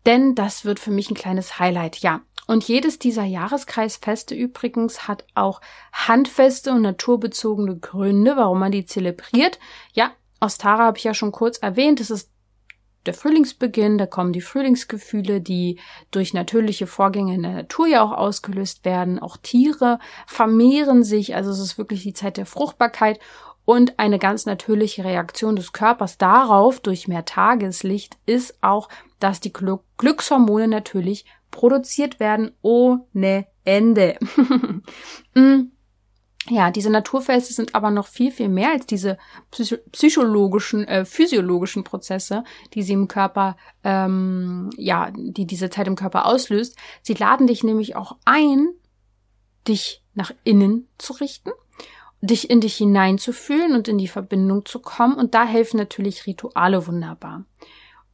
denn 0.04 0.34
das 0.34 0.64
wird 0.64 0.80
für 0.80 0.90
mich 0.90 1.10
ein 1.10 1.14
kleines 1.16 1.58
Highlight. 1.58 1.98
Ja. 1.98 2.20
Und 2.48 2.64
jedes 2.64 2.98
dieser 2.98 3.24
Jahreskreisfeste 3.24 4.34
übrigens 4.34 5.06
hat 5.06 5.24
auch 5.34 5.60
handfeste 5.92 6.72
und 6.72 6.80
naturbezogene 6.80 7.78
Gründe, 7.78 8.36
warum 8.36 8.58
man 8.58 8.72
die 8.72 8.86
zelebriert. 8.86 9.58
Ja, 9.92 10.12
Ostara 10.40 10.84
habe 10.84 10.98
ich 10.98 11.04
ja 11.04 11.12
schon 11.12 11.30
kurz 11.30 11.58
erwähnt. 11.58 12.00
Es 12.00 12.10
ist 12.10 12.30
der 13.08 13.14
Frühlingsbeginn, 13.14 13.96
da 13.96 14.04
kommen 14.04 14.34
die 14.34 14.42
Frühlingsgefühle, 14.42 15.40
die 15.40 15.80
durch 16.10 16.34
natürliche 16.34 16.86
Vorgänge 16.86 17.34
in 17.34 17.42
der 17.42 17.52
Natur 17.52 17.86
ja 17.86 18.02
auch 18.02 18.12
ausgelöst 18.12 18.84
werden. 18.84 19.18
Auch 19.18 19.38
Tiere 19.38 19.98
vermehren 20.26 21.02
sich, 21.04 21.34
also 21.34 21.50
es 21.50 21.58
ist 21.58 21.78
wirklich 21.78 22.02
die 22.02 22.12
Zeit 22.12 22.36
der 22.36 22.44
Fruchtbarkeit 22.44 23.18
und 23.64 23.98
eine 23.98 24.18
ganz 24.18 24.44
natürliche 24.44 25.04
Reaktion 25.04 25.56
des 25.56 25.72
Körpers 25.72 26.18
darauf 26.18 26.80
durch 26.80 27.08
mehr 27.08 27.24
Tageslicht 27.24 28.18
ist 28.26 28.58
auch, 28.62 28.90
dass 29.20 29.40
die 29.40 29.52
Glückshormone 29.52 30.68
natürlich 30.68 31.24
produziert 31.50 32.20
werden 32.20 32.52
ohne 32.60 33.46
Ende. 33.64 34.18
Ja, 36.50 36.70
diese 36.70 36.90
Naturfeste 36.90 37.52
sind 37.52 37.74
aber 37.74 37.90
noch 37.90 38.06
viel, 38.06 38.30
viel 38.30 38.48
mehr 38.48 38.70
als 38.70 38.86
diese 38.86 39.18
psychologischen, 39.50 40.86
äh, 40.88 41.04
physiologischen 41.04 41.84
Prozesse, 41.84 42.42
die 42.72 42.82
sie 42.82 42.94
im 42.94 43.06
Körper, 43.06 43.56
ähm, 43.84 44.70
ja, 44.76 45.10
die 45.14 45.46
diese 45.46 45.68
Zeit 45.68 45.86
im 45.86 45.96
Körper 45.96 46.26
auslöst. 46.26 46.76
Sie 47.02 47.14
laden 47.14 47.46
dich 47.46 47.64
nämlich 47.64 47.96
auch 47.96 48.16
ein, 48.24 48.68
dich 49.66 50.02
nach 50.14 50.32
innen 50.42 50.88
zu 50.96 51.12
richten, 51.14 51.50
dich 52.22 52.48
in 52.48 52.60
dich 52.60 52.76
hineinzufühlen 52.76 53.74
und 53.74 53.86
in 53.86 53.98
die 53.98 54.08
Verbindung 54.08 54.64
zu 54.64 54.80
kommen. 54.80 55.16
Und 55.16 55.34
da 55.34 55.44
helfen 55.44 55.76
natürlich 55.76 56.26
Rituale 56.26 56.86
wunderbar. 56.86 57.44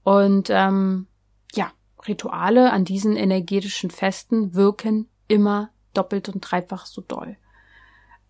Und 0.02 0.48
ähm, 0.50 1.06
ja, 1.54 1.70
Rituale 2.06 2.72
an 2.72 2.84
diesen 2.84 3.16
energetischen 3.16 3.90
Festen 3.90 4.54
wirken 4.54 5.08
immer 5.28 5.70
doppelt 5.94 6.28
und 6.28 6.40
dreifach 6.40 6.86
so 6.86 7.00
doll. 7.00 7.36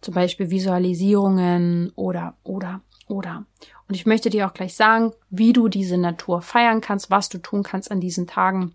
Zum 0.04 0.12
Beispiel 0.12 0.50
Visualisierungen 0.50 1.90
oder, 1.96 2.36
oder, 2.42 2.82
oder. 3.08 3.46
Und 3.88 3.94
ich 3.94 4.04
möchte 4.04 4.28
dir 4.28 4.46
auch 4.46 4.52
gleich 4.52 4.74
sagen, 4.74 5.12
wie 5.30 5.54
du 5.54 5.68
diese 5.68 5.96
Natur 5.96 6.42
feiern 6.42 6.82
kannst, 6.82 7.10
was 7.10 7.30
du 7.30 7.38
tun 7.38 7.62
kannst 7.62 7.90
an 7.90 8.00
diesen 8.00 8.26
Tagen. 8.26 8.74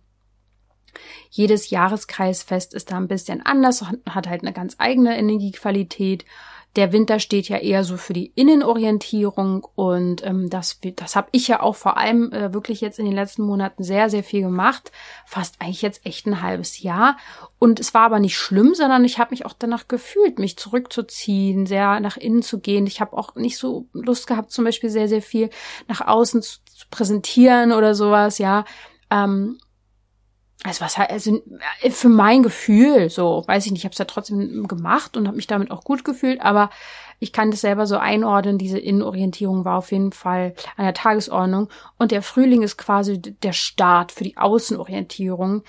Jedes 1.29 1.69
Jahreskreisfest 1.69 2.73
ist 2.73 2.91
da 2.91 2.97
ein 2.97 3.07
bisschen 3.07 3.45
anders, 3.45 3.85
hat 4.09 4.27
halt 4.27 4.41
eine 4.41 4.53
ganz 4.53 4.75
eigene 4.77 5.17
Energiequalität. 5.17 6.25
Der 6.75 6.93
Winter 6.93 7.19
steht 7.19 7.49
ja 7.49 7.57
eher 7.57 7.83
so 7.83 7.97
für 7.97 8.13
die 8.13 8.31
Innenorientierung 8.35 9.67
und 9.73 10.23
ähm, 10.23 10.51
das, 10.51 10.79
das 10.95 11.15
habe 11.15 11.27
ich 11.31 11.47
ja 11.47 11.61
auch 11.63 11.75
vor 11.75 11.97
allem 11.97 12.31
äh, 12.31 12.53
wirklich 12.53 12.79
jetzt 12.79 12.99
in 12.99 13.05
den 13.05 13.15
letzten 13.15 13.41
Monaten 13.41 13.83
sehr, 13.83 14.11
sehr 14.11 14.23
viel 14.23 14.41
gemacht. 14.41 14.91
Fast 15.25 15.59
eigentlich 15.59 15.81
jetzt 15.81 16.05
echt 16.05 16.27
ein 16.27 16.43
halbes 16.43 16.79
Jahr. 16.83 17.17
Und 17.57 17.79
es 17.79 17.95
war 17.95 18.03
aber 18.03 18.19
nicht 18.19 18.37
schlimm, 18.37 18.75
sondern 18.75 19.03
ich 19.03 19.17
habe 19.17 19.31
mich 19.31 19.47
auch 19.47 19.53
danach 19.57 19.87
gefühlt, 19.87 20.37
mich 20.37 20.57
zurückzuziehen, 20.57 21.65
sehr 21.65 21.99
nach 22.01 22.17
innen 22.17 22.43
zu 22.43 22.59
gehen. 22.59 22.85
Ich 22.85 23.01
habe 23.01 23.17
auch 23.17 23.33
nicht 23.33 23.57
so 23.57 23.87
Lust 23.93 24.27
gehabt, 24.27 24.51
zum 24.51 24.63
Beispiel 24.63 24.91
sehr, 24.91 25.07
sehr 25.07 25.23
viel 25.23 25.49
nach 25.87 26.01
außen 26.01 26.43
zu, 26.43 26.59
zu 26.65 26.85
präsentieren 26.91 27.71
oder 27.71 27.95
sowas, 27.95 28.37
ja. 28.37 28.63
Ähm, 29.09 29.57
also 30.63 30.81
was 30.81 30.97
also 30.97 31.41
äh, 31.81 31.89
für 31.89 32.09
mein 32.09 32.43
Gefühl, 32.43 33.09
so 33.09 33.43
weiß 33.47 33.65
ich 33.65 33.71
nicht, 33.71 33.81
ich 33.81 33.85
habe 33.85 33.93
es 33.93 33.99
ja 33.99 34.05
trotzdem 34.05 34.67
gemacht 34.67 35.15
und 35.15 35.27
habe 35.27 35.37
mich 35.37 35.47
damit 35.47 35.71
auch 35.71 35.83
gut 35.83 36.03
gefühlt, 36.03 36.41
aber 36.41 36.69
ich 37.19 37.31
kann 37.31 37.51
das 37.51 37.61
selber 37.61 37.85
so 37.85 37.97
einordnen. 37.97 38.57
Diese 38.57 38.79
Innenorientierung 38.79 39.65
war 39.65 39.77
auf 39.77 39.91
jeden 39.91 40.11
Fall 40.11 40.53
an 40.75 40.85
der 40.85 40.93
Tagesordnung 40.93 41.69
und 41.97 42.11
der 42.11 42.21
Frühling 42.21 42.61
ist 42.61 42.77
quasi 42.77 43.21
der 43.21 43.53
Start 43.53 44.11
für 44.11 44.23
die 44.23 44.37
Außenorientierung. 44.37 45.63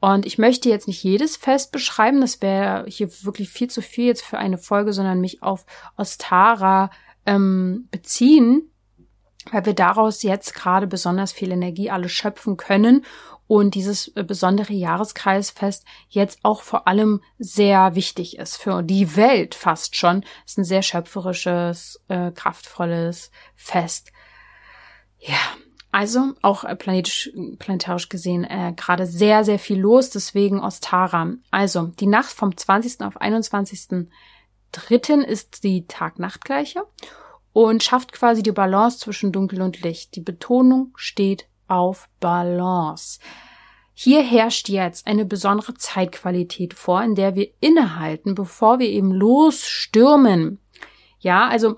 Und 0.00 0.26
ich 0.26 0.38
möchte 0.38 0.68
jetzt 0.68 0.88
nicht 0.88 1.04
jedes 1.04 1.36
Fest 1.36 1.70
beschreiben, 1.70 2.20
das 2.20 2.42
wäre 2.42 2.84
hier 2.88 3.08
wirklich 3.22 3.50
viel 3.50 3.70
zu 3.70 3.80
viel 3.80 4.06
jetzt 4.06 4.24
für 4.24 4.38
eine 4.38 4.58
Folge, 4.58 4.92
sondern 4.92 5.20
mich 5.20 5.44
auf 5.44 5.64
Ostara 5.96 6.90
ähm, 7.24 7.86
beziehen, 7.92 8.68
weil 9.52 9.64
wir 9.64 9.74
daraus 9.74 10.24
jetzt 10.24 10.54
gerade 10.54 10.88
besonders 10.88 11.30
viel 11.30 11.52
Energie 11.52 11.90
alle 11.90 12.08
schöpfen 12.08 12.56
können 12.56 13.04
und 13.46 13.74
dieses 13.74 14.08
äh, 14.16 14.24
besondere 14.24 14.72
Jahreskreisfest 14.72 15.84
jetzt 16.08 16.40
auch 16.42 16.62
vor 16.62 16.88
allem 16.88 17.20
sehr 17.38 17.94
wichtig 17.94 18.38
ist 18.38 18.56
für 18.56 18.82
die 18.82 19.16
Welt 19.16 19.54
fast 19.54 19.96
schon. 19.96 20.24
Es 20.44 20.52
ist 20.52 20.58
ein 20.58 20.64
sehr 20.64 20.82
schöpferisches, 20.82 22.00
äh, 22.08 22.30
kraftvolles 22.30 23.30
Fest. 23.54 24.12
Ja, 25.18 25.36
also 25.92 26.32
auch 26.40 26.64
äh, 26.64 26.74
planetisch, 26.74 27.30
planetarisch 27.58 28.08
gesehen 28.08 28.44
äh, 28.44 28.72
gerade 28.74 29.06
sehr, 29.06 29.44
sehr 29.44 29.58
viel 29.58 29.78
los, 29.78 30.08
deswegen 30.08 30.58
Ostara. 30.58 31.34
Also 31.50 31.88
die 32.00 32.06
Nacht 32.06 32.32
vom 32.32 32.56
20. 32.56 33.02
auf 33.02 33.20
21. 33.20 34.08
Dritten 34.72 35.22
ist 35.22 35.64
die 35.64 35.86
Tag-Nacht-Gleiche 35.86 36.84
und 37.52 37.82
schafft 37.82 38.12
quasi 38.12 38.42
die 38.42 38.52
Balance 38.52 38.98
zwischen 38.98 39.32
Dunkel 39.32 39.60
und 39.60 39.82
Licht. 39.82 40.16
Die 40.16 40.22
Betonung 40.22 40.92
steht 40.96 41.46
auf 41.72 42.08
Balance. 42.20 43.18
Hier 43.94 44.22
herrscht 44.22 44.68
jetzt 44.68 45.06
eine 45.06 45.24
besondere 45.24 45.74
Zeitqualität 45.74 46.74
vor, 46.74 47.02
in 47.02 47.14
der 47.14 47.34
wir 47.34 47.48
innehalten, 47.60 48.34
bevor 48.34 48.78
wir 48.78 48.88
eben 48.88 49.10
losstürmen. 49.10 50.60
Ja, 51.18 51.48
also 51.48 51.76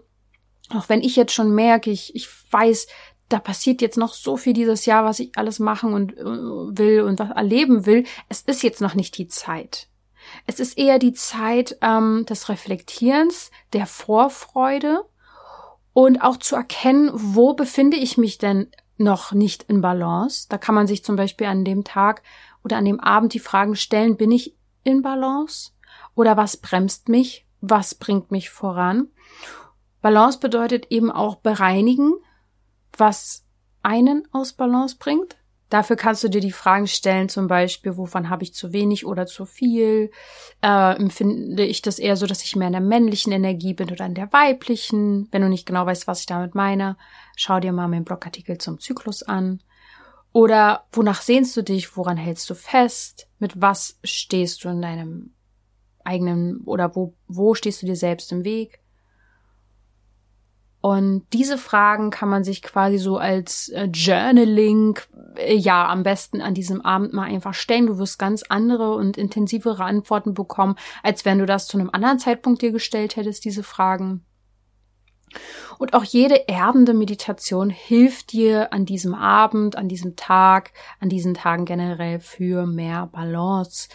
auch 0.70 0.88
wenn 0.88 1.00
ich 1.02 1.16
jetzt 1.16 1.32
schon 1.32 1.54
merke, 1.54 1.90
ich, 1.90 2.14
ich 2.14 2.28
weiß, 2.50 2.88
da 3.28 3.38
passiert 3.38 3.82
jetzt 3.82 3.96
noch 3.96 4.14
so 4.14 4.36
viel 4.36 4.52
dieses 4.52 4.86
Jahr, 4.86 5.04
was 5.04 5.20
ich 5.20 5.36
alles 5.36 5.58
machen 5.58 5.94
und 5.94 6.16
äh, 6.16 6.24
will 6.24 7.02
und 7.02 7.18
was 7.18 7.30
erleben 7.30 7.86
will. 7.86 8.04
Es 8.28 8.42
ist 8.42 8.62
jetzt 8.62 8.80
noch 8.80 8.94
nicht 8.94 9.16
die 9.16 9.28
Zeit. 9.28 9.88
Es 10.46 10.60
ist 10.60 10.76
eher 10.76 10.98
die 10.98 11.12
Zeit 11.12 11.78
ähm, 11.82 12.24
des 12.28 12.48
Reflektierens, 12.48 13.50
der 13.72 13.86
Vorfreude 13.86 15.04
und 15.92 16.20
auch 16.20 16.38
zu 16.38 16.56
erkennen, 16.56 17.10
wo 17.12 17.54
befinde 17.54 17.96
ich 17.96 18.18
mich 18.18 18.38
denn 18.38 18.70
noch 18.96 19.32
nicht 19.32 19.64
in 19.64 19.80
Balance. 19.80 20.46
Da 20.48 20.58
kann 20.58 20.74
man 20.74 20.86
sich 20.86 21.04
zum 21.04 21.16
Beispiel 21.16 21.46
an 21.46 21.64
dem 21.64 21.84
Tag 21.84 22.22
oder 22.62 22.76
an 22.76 22.84
dem 22.84 23.00
Abend 23.00 23.34
die 23.34 23.40
Fragen 23.40 23.76
stellen, 23.76 24.16
bin 24.16 24.30
ich 24.30 24.56
in 24.84 25.02
Balance? 25.02 25.72
Oder 26.14 26.36
was 26.36 26.56
bremst 26.56 27.08
mich? 27.08 27.46
Was 27.60 27.94
bringt 27.94 28.30
mich 28.30 28.50
voran? 28.50 29.08
Balance 30.00 30.38
bedeutet 30.38 30.86
eben 30.90 31.10
auch 31.10 31.36
bereinigen, 31.36 32.12
was 32.96 33.44
einen 33.82 34.28
aus 34.32 34.52
Balance 34.52 34.96
bringt. 34.98 35.36
Dafür 35.74 35.96
kannst 35.96 36.22
du 36.22 36.28
dir 36.28 36.40
die 36.40 36.52
Fragen 36.52 36.86
stellen, 36.86 37.28
zum 37.28 37.48
Beispiel, 37.48 37.96
wovon 37.96 38.30
habe 38.30 38.44
ich 38.44 38.54
zu 38.54 38.72
wenig 38.72 39.04
oder 39.04 39.26
zu 39.26 39.44
viel? 39.44 40.12
Äh, 40.62 40.94
empfinde 40.94 41.64
ich 41.64 41.82
das 41.82 41.98
eher 41.98 42.16
so, 42.16 42.28
dass 42.28 42.44
ich 42.44 42.54
mehr 42.54 42.68
in 42.68 42.74
der 42.74 42.80
männlichen 42.80 43.32
Energie 43.32 43.74
bin 43.74 43.90
oder 43.90 44.06
in 44.06 44.14
der 44.14 44.32
weiblichen? 44.32 45.26
Wenn 45.32 45.42
du 45.42 45.48
nicht 45.48 45.66
genau 45.66 45.84
weißt, 45.84 46.06
was 46.06 46.20
ich 46.20 46.26
damit 46.26 46.54
meine, 46.54 46.96
schau 47.34 47.58
dir 47.58 47.72
mal 47.72 47.88
meinen 47.88 48.04
Blogartikel 48.04 48.58
zum 48.58 48.78
Zyklus 48.78 49.24
an. 49.24 49.64
Oder 50.32 50.84
wonach 50.92 51.22
sehnst 51.22 51.56
du 51.56 51.62
dich? 51.62 51.96
Woran 51.96 52.18
hältst 52.18 52.48
du 52.48 52.54
fest? 52.54 53.26
Mit 53.40 53.60
was 53.60 53.98
stehst 54.04 54.62
du 54.62 54.68
in 54.68 54.80
deinem 54.80 55.34
eigenen 56.04 56.60
oder 56.66 56.94
wo, 56.94 57.14
wo 57.26 57.56
stehst 57.56 57.82
du 57.82 57.86
dir 57.86 57.96
selbst 57.96 58.30
im 58.30 58.44
Weg? 58.44 58.78
Und 60.84 61.24
diese 61.32 61.56
Fragen 61.56 62.10
kann 62.10 62.28
man 62.28 62.44
sich 62.44 62.60
quasi 62.60 62.98
so 62.98 63.16
als 63.16 63.70
äh, 63.70 63.84
Journaling, 63.84 64.98
äh, 65.38 65.54
ja, 65.54 65.88
am 65.88 66.02
besten 66.02 66.42
an 66.42 66.52
diesem 66.52 66.82
Abend 66.82 67.14
mal 67.14 67.22
einfach 67.22 67.54
stellen. 67.54 67.86
Du 67.86 67.96
wirst 67.96 68.18
ganz 68.18 68.42
andere 68.50 68.94
und 68.94 69.16
intensivere 69.16 69.82
Antworten 69.82 70.34
bekommen, 70.34 70.74
als 71.02 71.24
wenn 71.24 71.38
du 71.38 71.46
das 71.46 71.68
zu 71.68 71.78
einem 71.78 71.88
anderen 71.90 72.18
Zeitpunkt 72.18 72.60
dir 72.60 72.70
gestellt 72.70 73.16
hättest, 73.16 73.46
diese 73.46 73.62
Fragen. 73.62 74.26
Und 75.78 75.94
auch 75.94 76.04
jede 76.04 76.48
erdende 76.48 76.92
Meditation 76.92 77.70
hilft 77.70 78.32
dir 78.32 78.70
an 78.74 78.84
diesem 78.84 79.14
Abend, 79.14 79.76
an 79.76 79.88
diesem 79.88 80.16
Tag, 80.16 80.72
an 81.00 81.08
diesen 81.08 81.32
Tagen 81.32 81.64
generell 81.64 82.20
für 82.20 82.66
mehr 82.66 83.06
Balance. 83.06 83.88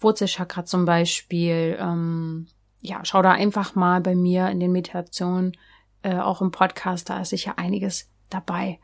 Wurzelchakra 0.00 0.64
zum 0.64 0.86
Beispiel, 0.86 1.76
ähm, 1.78 2.46
ja, 2.80 3.00
schau 3.02 3.20
da 3.20 3.32
einfach 3.32 3.74
mal 3.74 4.00
bei 4.00 4.14
mir 4.14 4.48
in 4.48 4.58
den 4.58 4.72
Meditationen 4.72 5.52
äh, 6.02 6.18
auch 6.18 6.40
im 6.40 6.50
Podcast, 6.50 7.10
da 7.10 7.20
ist 7.20 7.30
sicher 7.30 7.58
einiges 7.58 8.08
dabei. 8.30 8.78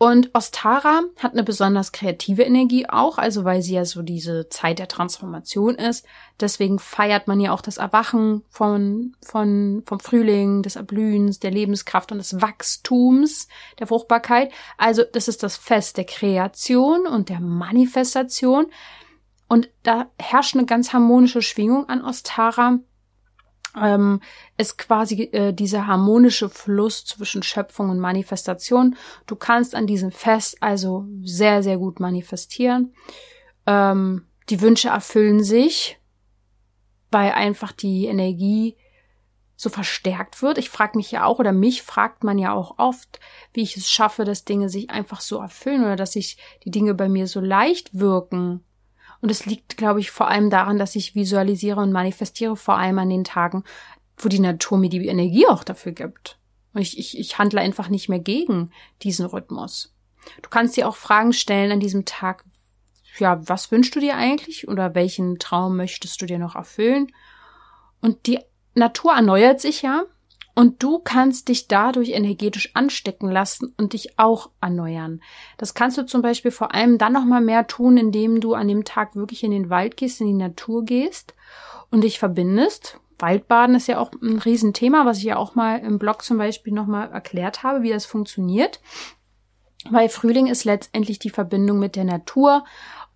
Und 0.00 0.30
Ostara 0.32 1.02
hat 1.18 1.32
eine 1.32 1.42
besonders 1.42 1.90
kreative 1.90 2.44
Energie 2.44 2.88
auch, 2.88 3.18
also 3.18 3.44
weil 3.44 3.62
sie 3.62 3.74
ja 3.74 3.84
so 3.84 4.02
diese 4.02 4.48
Zeit 4.48 4.78
der 4.78 4.86
Transformation 4.86 5.74
ist. 5.74 6.06
Deswegen 6.38 6.78
feiert 6.78 7.26
man 7.26 7.40
ja 7.40 7.52
auch 7.52 7.60
das 7.60 7.78
Erwachen 7.78 8.44
von, 8.48 9.16
von, 9.20 9.82
vom 9.86 9.98
Frühling, 9.98 10.62
des 10.62 10.76
Erblühens, 10.76 11.40
der 11.40 11.50
Lebenskraft 11.50 12.12
und 12.12 12.18
des 12.18 12.40
Wachstums, 12.40 13.48
der 13.80 13.88
Fruchtbarkeit. 13.88 14.52
Also 14.76 15.02
das 15.02 15.26
ist 15.26 15.42
das 15.42 15.56
Fest 15.56 15.96
der 15.96 16.04
Kreation 16.04 17.08
und 17.08 17.28
der 17.28 17.40
Manifestation. 17.40 18.66
Und 19.48 19.68
da 19.82 20.06
herrscht 20.16 20.54
eine 20.54 20.66
ganz 20.66 20.92
harmonische 20.92 21.42
Schwingung 21.42 21.88
an 21.88 22.04
Ostara. 22.04 22.78
Ähm, 23.76 24.20
ist 24.56 24.78
quasi 24.78 25.24
äh, 25.24 25.52
dieser 25.52 25.86
harmonische 25.86 26.48
Fluss 26.48 27.04
zwischen 27.04 27.42
Schöpfung 27.42 27.90
und 27.90 27.98
Manifestation. 27.98 28.96
Du 29.26 29.36
kannst 29.36 29.74
an 29.74 29.86
diesem 29.86 30.10
Fest 30.10 30.58
also 30.60 31.06
sehr, 31.22 31.62
sehr 31.62 31.78
gut 31.78 32.00
manifestieren. 32.00 32.94
Ähm, 33.66 34.26
die 34.48 34.60
Wünsche 34.60 34.88
erfüllen 34.88 35.42
sich, 35.42 35.98
weil 37.10 37.32
einfach 37.32 37.72
die 37.72 38.06
Energie 38.06 38.76
so 39.56 39.70
verstärkt 39.70 40.40
wird. 40.40 40.56
Ich 40.56 40.70
frage 40.70 40.96
mich 40.96 41.10
ja 41.10 41.24
auch, 41.24 41.40
oder 41.40 41.52
mich 41.52 41.82
fragt 41.82 42.22
man 42.22 42.38
ja 42.38 42.52
auch 42.52 42.78
oft, 42.78 43.18
wie 43.52 43.62
ich 43.62 43.76
es 43.76 43.90
schaffe, 43.90 44.24
dass 44.24 44.44
Dinge 44.44 44.68
sich 44.68 44.90
einfach 44.90 45.20
so 45.20 45.38
erfüllen 45.38 45.82
oder 45.82 45.96
dass 45.96 46.12
sich 46.12 46.38
die 46.64 46.70
Dinge 46.70 46.94
bei 46.94 47.08
mir 47.08 47.26
so 47.26 47.40
leicht 47.40 47.98
wirken. 47.98 48.64
Und 49.20 49.30
es 49.30 49.46
liegt, 49.46 49.76
glaube 49.76 50.00
ich, 50.00 50.10
vor 50.10 50.28
allem 50.28 50.50
daran, 50.50 50.78
dass 50.78 50.94
ich 50.94 51.14
visualisiere 51.14 51.80
und 51.80 51.92
manifestiere, 51.92 52.56
vor 52.56 52.76
allem 52.76 52.98
an 52.98 53.10
den 53.10 53.24
Tagen, 53.24 53.64
wo 54.16 54.28
die 54.28 54.38
Natur 54.38 54.78
mir 54.78 54.90
die 54.90 55.06
Energie 55.06 55.46
auch 55.46 55.64
dafür 55.64 55.92
gibt. 55.92 56.38
Und 56.72 56.82
ich, 56.82 56.98
ich, 56.98 57.18
ich 57.18 57.38
handle 57.38 57.60
einfach 57.60 57.88
nicht 57.88 58.08
mehr 58.08 58.20
gegen 58.20 58.70
diesen 59.02 59.26
Rhythmus. 59.26 59.94
Du 60.42 60.50
kannst 60.50 60.76
dir 60.76 60.88
auch 60.88 60.96
Fragen 60.96 61.32
stellen 61.32 61.72
an 61.72 61.80
diesem 61.80 62.04
Tag. 62.04 62.44
Ja, 63.18 63.40
was 63.48 63.72
wünschst 63.72 63.96
du 63.96 64.00
dir 64.00 64.16
eigentlich 64.16 64.68
oder 64.68 64.94
welchen 64.94 65.38
Traum 65.38 65.76
möchtest 65.76 66.22
du 66.22 66.26
dir 66.26 66.38
noch 66.38 66.54
erfüllen? 66.54 67.08
Und 68.00 68.26
die 68.26 68.38
Natur 68.74 69.14
erneuert 69.14 69.60
sich 69.60 69.82
ja 69.82 70.04
und 70.58 70.82
du 70.82 70.98
kannst 70.98 71.46
dich 71.46 71.68
dadurch 71.68 72.10
energetisch 72.10 72.72
anstecken 72.74 73.30
lassen 73.30 73.72
und 73.76 73.92
dich 73.92 74.18
auch 74.18 74.50
erneuern. 74.60 75.22
Das 75.56 75.72
kannst 75.72 75.98
du 75.98 76.04
zum 76.04 76.20
Beispiel 76.20 76.50
vor 76.50 76.74
allem 76.74 76.98
dann 76.98 77.12
noch 77.12 77.24
mal 77.24 77.40
mehr 77.40 77.68
tun, 77.68 77.96
indem 77.96 78.40
du 78.40 78.54
an 78.54 78.66
dem 78.66 78.84
Tag 78.84 79.14
wirklich 79.14 79.44
in 79.44 79.52
den 79.52 79.70
Wald 79.70 79.96
gehst, 79.96 80.20
in 80.20 80.26
die 80.26 80.32
Natur 80.32 80.84
gehst 80.84 81.36
und 81.92 82.02
dich 82.02 82.18
verbindest. 82.18 82.98
Waldbaden 83.20 83.76
ist 83.76 83.86
ja 83.86 84.00
auch 84.00 84.10
ein 84.20 84.40
Riesenthema, 84.40 85.06
was 85.06 85.18
ich 85.18 85.24
ja 85.24 85.36
auch 85.36 85.54
mal 85.54 85.78
im 85.78 86.00
Blog 86.00 86.24
zum 86.24 86.38
Beispiel 86.38 86.72
noch 86.72 86.88
mal 86.88 87.04
erklärt 87.04 87.62
habe, 87.62 87.82
wie 87.82 87.90
das 87.90 88.04
funktioniert. 88.04 88.80
Weil 89.88 90.08
Frühling 90.08 90.48
ist 90.48 90.64
letztendlich 90.64 91.20
die 91.20 91.30
Verbindung 91.30 91.78
mit 91.78 91.94
der 91.94 92.04
Natur 92.04 92.64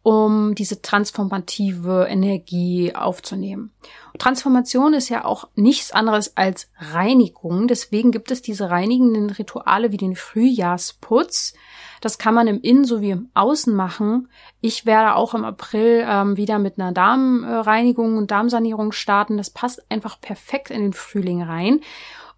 um 0.02 0.54
diese 0.54 0.82
transformative 0.82 2.06
Energie 2.08 2.94
aufzunehmen. 2.94 3.70
Transformation 4.18 4.94
ist 4.94 5.08
ja 5.08 5.24
auch 5.24 5.48
nichts 5.54 5.92
anderes 5.92 6.36
als 6.36 6.70
Reinigung. 6.78 7.68
Deswegen 7.68 8.10
gibt 8.10 8.30
es 8.30 8.42
diese 8.42 8.68
reinigenden 8.68 9.30
Rituale 9.30 9.92
wie 9.92 9.96
den 9.96 10.16
Frühjahrsputz. 10.16 11.54
Das 12.00 12.18
kann 12.18 12.34
man 12.34 12.48
im 12.48 12.60
Innen 12.60 12.84
sowie 12.84 13.10
im 13.10 13.30
Außen 13.34 13.74
machen. 13.74 14.28
Ich 14.60 14.86
werde 14.86 15.14
auch 15.14 15.34
im 15.34 15.44
April 15.44 16.04
ähm, 16.06 16.36
wieder 16.36 16.58
mit 16.58 16.78
einer 16.78 16.92
Darmreinigung 16.92 18.16
und 18.16 18.30
Darmsanierung 18.30 18.92
starten. 18.92 19.36
Das 19.36 19.50
passt 19.50 19.88
einfach 19.90 20.20
perfekt 20.20 20.70
in 20.70 20.82
den 20.82 20.92
Frühling 20.92 21.42
rein. 21.42 21.80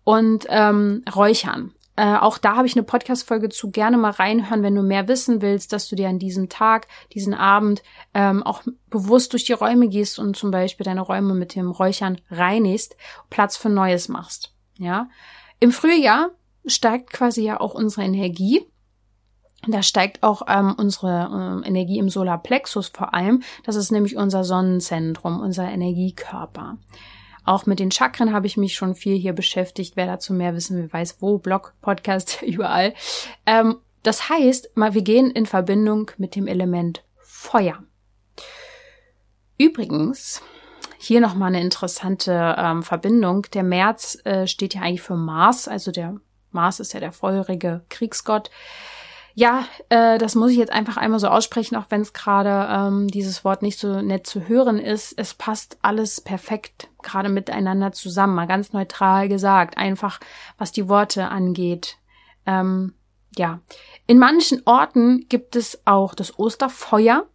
Und 0.04 0.46
ähm, 0.50 1.02
Räuchern. 1.14 1.72
Äh, 1.96 2.16
auch 2.16 2.38
da 2.38 2.56
habe 2.56 2.66
ich 2.66 2.74
eine 2.74 2.82
Podcast-Folge 2.82 3.50
zu. 3.50 3.70
Gerne 3.70 3.96
mal 3.96 4.10
reinhören, 4.10 4.62
wenn 4.62 4.74
du 4.74 4.82
mehr 4.82 5.06
wissen 5.06 5.42
willst, 5.42 5.72
dass 5.72 5.88
du 5.88 5.94
dir 5.94 6.08
an 6.08 6.18
diesem 6.18 6.48
Tag, 6.48 6.88
diesen 7.12 7.34
Abend 7.34 7.82
ähm, 8.14 8.42
auch 8.42 8.62
bewusst 8.90 9.32
durch 9.32 9.44
die 9.44 9.52
Räume 9.52 9.88
gehst 9.88 10.18
und 10.18 10.36
zum 10.36 10.50
Beispiel 10.50 10.84
deine 10.84 11.02
Räume 11.02 11.34
mit 11.34 11.54
dem 11.54 11.70
Räuchern 11.70 12.20
reinigst, 12.30 12.96
Platz 13.30 13.56
für 13.56 13.68
Neues 13.68 14.08
machst. 14.08 14.52
Ja, 14.76 15.08
im 15.60 15.70
Frühjahr 15.70 16.30
steigt 16.66 17.12
quasi 17.12 17.44
ja 17.44 17.60
auch 17.60 17.74
unsere 17.74 18.02
Energie. 18.02 18.66
Da 19.68 19.82
steigt 19.82 20.22
auch 20.22 20.42
ähm, 20.48 20.74
unsere 20.76 21.62
äh, 21.64 21.68
Energie 21.68 21.98
im 21.98 22.10
Solarplexus 22.10 22.88
vor 22.88 23.14
allem. 23.14 23.42
Das 23.64 23.76
ist 23.76 23.92
nämlich 23.92 24.16
unser 24.16 24.44
Sonnenzentrum, 24.44 25.40
unser 25.40 25.70
Energiekörper. 25.70 26.76
Auch 27.44 27.66
mit 27.66 27.78
den 27.78 27.90
Chakren 27.90 28.32
habe 28.32 28.46
ich 28.46 28.56
mich 28.56 28.74
schon 28.74 28.94
viel 28.94 29.16
hier 29.18 29.32
beschäftigt. 29.32 29.96
Wer 29.96 30.06
dazu 30.06 30.32
mehr 30.32 30.54
wissen 30.54 30.76
will, 30.76 30.92
weiß 30.92 31.16
wo, 31.20 31.38
Blog, 31.38 31.74
Podcast, 31.80 32.42
überall. 32.46 32.94
Ähm, 33.46 33.76
das 34.02 34.28
heißt, 34.28 34.70
wir 34.74 35.02
gehen 35.02 35.30
in 35.30 35.46
Verbindung 35.46 36.10
mit 36.18 36.36
dem 36.36 36.46
Element 36.46 37.04
Feuer. 37.18 37.82
Übrigens, 39.56 40.42
hier 40.98 41.20
nochmal 41.20 41.48
eine 41.48 41.60
interessante 41.60 42.54
ähm, 42.58 42.82
Verbindung. 42.82 43.46
Der 43.54 43.62
März 43.62 44.18
äh, 44.24 44.46
steht 44.46 44.74
ja 44.74 44.82
eigentlich 44.82 45.02
für 45.02 45.16
Mars, 45.16 45.68
also 45.68 45.90
der 45.90 46.16
Mars 46.50 46.80
ist 46.80 46.92
ja 46.92 47.00
der 47.00 47.12
feurige 47.12 47.84
Kriegsgott. 47.88 48.50
Ja, 49.36 49.64
äh, 49.88 50.16
das 50.18 50.36
muss 50.36 50.52
ich 50.52 50.56
jetzt 50.56 50.72
einfach 50.72 50.96
einmal 50.96 51.18
so 51.18 51.26
aussprechen, 51.26 51.74
auch 51.74 51.86
wenn 51.88 52.02
es 52.02 52.12
gerade 52.12 52.68
ähm, 52.70 53.08
dieses 53.08 53.44
Wort 53.44 53.62
nicht 53.62 53.80
so 53.80 54.00
nett 54.00 54.28
zu 54.28 54.46
hören 54.46 54.78
ist. 54.78 55.12
Es 55.18 55.34
passt 55.34 55.76
alles 55.82 56.20
perfekt 56.20 56.88
gerade 57.02 57.28
miteinander 57.28 57.90
zusammen, 57.92 58.36
mal 58.36 58.46
ganz 58.46 58.72
neutral 58.72 59.28
gesagt, 59.28 59.76
einfach 59.76 60.20
was 60.56 60.70
die 60.70 60.88
Worte 60.88 61.28
angeht. 61.28 61.98
Ähm, 62.46 62.94
ja, 63.36 63.60
in 64.06 64.18
manchen 64.18 64.62
Orten 64.66 65.26
gibt 65.28 65.56
es 65.56 65.82
auch 65.84 66.14
das 66.14 66.38
Osterfeuer, 66.38 67.26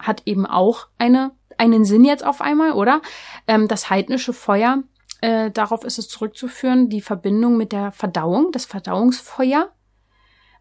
hat 0.00 0.22
eben 0.26 0.46
auch 0.46 0.88
eine 0.98 1.30
einen 1.58 1.84
Sinn 1.84 2.04
jetzt 2.04 2.24
auf 2.24 2.40
einmal, 2.40 2.72
oder? 2.72 3.00
Ähm, 3.46 3.68
das 3.68 3.88
heidnische 3.88 4.32
Feuer, 4.32 4.82
äh, 5.20 5.50
darauf 5.50 5.84
ist 5.84 5.98
es 5.98 6.08
zurückzuführen, 6.08 6.88
die 6.88 7.00
Verbindung 7.00 7.56
mit 7.56 7.72
der 7.72 7.92
Verdauung, 7.92 8.52
das 8.52 8.66
Verdauungsfeuer, 8.66 9.70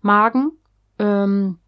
Magen, 0.02 0.52
ähm, 1.00 1.60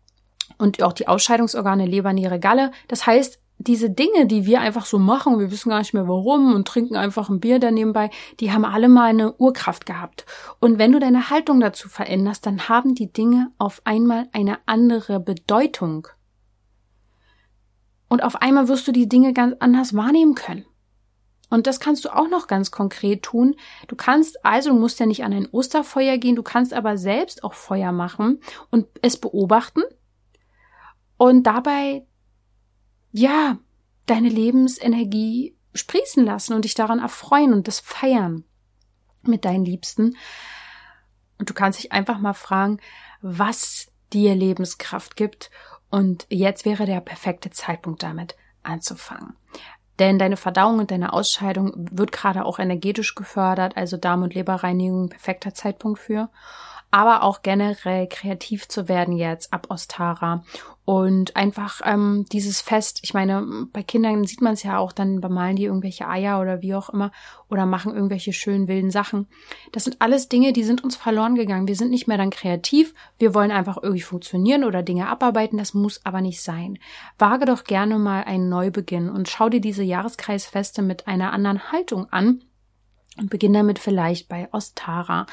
und 0.57 0.81
auch 0.81 0.93
die 0.93 1.07
Ausscheidungsorgane 1.07 1.85
Leber, 1.85 2.13
Niere, 2.13 2.39
Galle. 2.39 2.71
Das 2.87 3.05
heißt, 3.05 3.39
diese 3.59 3.89
Dinge, 3.89 4.27
die 4.27 4.45
wir 4.45 4.61
einfach 4.61 4.85
so 4.85 4.99
machen, 4.99 5.39
wir 5.39 5.51
wissen 5.51 5.69
gar 5.69 5.79
nicht 5.79 5.93
mehr 5.93 6.07
warum 6.07 6.53
und 6.53 6.67
trinken 6.67 6.95
einfach 6.95 7.29
ein 7.29 7.39
Bier 7.39 7.59
da 7.59 7.71
nebenbei, 7.71 8.09
die 8.39 8.51
haben 8.51 8.65
alle 8.65 8.87
mal 8.87 9.09
eine 9.09 9.33
Urkraft 9.33 9.85
gehabt. 9.85 10.25
Und 10.59 10.77
wenn 10.77 10.91
du 10.91 10.99
deine 10.99 11.29
Haltung 11.29 11.59
dazu 11.59 11.89
veränderst, 11.89 12.45
dann 12.45 12.69
haben 12.69 12.93
die 12.93 13.11
Dinge 13.11 13.51
auf 13.57 13.81
einmal 13.83 14.27
eine 14.31 14.59
andere 14.67 15.19
Bedeutung. 15.19 16.07
Und 18.09 18.23
auf 18.23 18.41
einmal 18.41 18.67
wirst 18.67 18.87
du 18.87 18.91
die 18.91 19.09
Dinge 19.09 19.33
ganz 19.33 19.55
anders 19.59 19.95
wahrnehmen 19.95 20.35
können. 20.35 20.65
Und 21.49 21.65
das 21.65 21.79
kannst 21.79 22.03
du 22.03 22.09
auch 22.09 22.27
noch 22.27 22.47
ganz 22.47 22.71
konkret 22.71 23.23
tun. 23.23 23.55
Du 23.87 23.95
kannst 23.95 24.43
also, 24.45 24.69
du 24.69 24.75
musst 24.77 24.99
ja 24.99 25.05
nicht 25.05 25.23
an 25.23 25.33
ein 25.33 25.47
Osterfeuer 25.49 26.17
gehen, 26.17 26.35
du 26.35 26.43
kannst 26.43 26.73
aber 26.73 26.97
selbst 26.97 27.43
auch 27.43 27.53
Feuer 27.53 27.91
machen 27.91 28.41
und 28.69 28.87
es 29.01 29.17
beobachten 29.17 29.81
und 31.17 31.43
dabei, 31.43 32.05
ja, 33.11 33.57
deine 34.05 34.29
Lebensenergie 34.29 35.57
sprießen 35.73 36.23
lassen 36.25 36.53
und 36.53 36.65
dich 36.65 36.75
daran 36.75 36.99
erfreuen 36.99 37.53
und 37.53 37.67
das 37.67 37.79
feiern 37.79 38.43
mit 39.23 39.45
deinen 39.45 39.65
Liebsten. 39.65 40.15
Und 41.39 41.49
du 41.49 41.53
kannst 41.53 41.79
dich 41.79 41.91
einfach 41.91 42.19
mal 42.19 42.33
fragen, 42.33 42.79
was 43.21 43.91
dir 44.13 44.35
Lebenskraft 44.35 45.15
gibt. 45.15 45.51
Und 45.89 46.25
jetzt 46.29 46.65
wäre 46.65 46.85
der 46.85 47.01
perfekte 47.01 47.49
Zeitpunkt 47.49 48.03
damit 48.03 48.35
anzufangen. 48.63 49.35
Denn 49.99 50.19
deine 50.19 50.37
Verdauung 50.37 50.79
und 50.79 50.91
deine 50.91 51.13
Ausscheidung 51.13 51.71
wird 51.91 52.11
gerade 52.11 52.45
auch 52.45 52.59
energetisch 52.59 53.15
gefördert, 53.15 53.75
also 53.77 53.97
Darm- 53.97 54.23
und 54.23 54.35
Leberreinigung 54.35 55.09
perfekter 55.09 55.53
Zeitpunkt 55.53 55.99
für. 55.99 56.29
Aber 56.89 57.23
auch 57.23 57.41
generell 57.41 58.07
kreativ 58.07 58.67
zu 58.67 58.87
werden 58.87 59.15
jetzt 59.15 59.53
ab 59.53 59.67
Ostara 59.69 60.43
und 60.89 61.35
einfach 61.35 61.81
ähm, 61.83 62.25
dieses 62.31 62.61
Fest, 62.61 63.01
ich 63.01 63.13
meine, 63.13 63.45
bei 63.73 63.83
Kindern 63.83 64.23
sieht 64.23 64.39
man 64.39 64.53
es 64.53 64.63
ja 64.63 64.77
auch, 64.77 64.93
dann 64.93 65.19
bemalen 65.19 65.57
die 65.57 65.65
irgendwelche 65.65 66.07
Eier 66.07 66.39
oder 66.39 66.61
wie 66.61 66.75
auch 66.75 66.87
immer 66.87 67.11
oder 67.49 67.65
machen 67.65 67.93
irgendwelche 67.93 68.31
schönen 68.31 68.69
wilden 68.69 68.89
Sachen. 68.89 69.27
Das 69.73 69.83
sind 69.83 69.97
alles 69.99 70.29
Dinge, 70.29 70.53
die 70.53 70.63
sind 70.63 70.85
uns 70.85 70.95
verloren 70.95 71.35
gegangen. 71.35 71.67
Wir 71.67 71.75
sind 71.75 71.91
nicht 71.91 72.07
mehr 72.07 72.17
dann 72.17 72.29
kreativ, 72.29 72.93
wir 73.19 73.33
wollen 73.33 73.51
einfach 73.51 73.75
irgendwie 73.83 74.01
funktionieren 74.01 74.63
oder 74.63 74.81
Dinge 74.81 75.09
abarbeiten, 75.09 75.57
das 75.57 75.73
muss 75.73 76.05
aber 76.05 76.21
nicht 76.21 76.41
sein. 76.41 76.79
Wage 77.19 77.43
doch 77.43 77.65
gerne 77.65 77.99
mal 77.99 78.23
einen 78.23 78.47
Neubeginn 78.47 79.09
und 79.09 79.27
schau 79.27 79.49
dir 79.49 79.59
diese 79.59 79.83
Jahreskreisfeste 79.83 80.81
mit 80.81 81.05
einer 81.05 81.33
anderen 81.33 81.69
Haltung 81.73 82.07
an 82.13 82.43
und 83.17 83.29
beginn 83.29 83.53
damit 83.53 83.79
vielleicht 83.79 84.27
bei 84.27 84.47
Ostara 84.51 85.25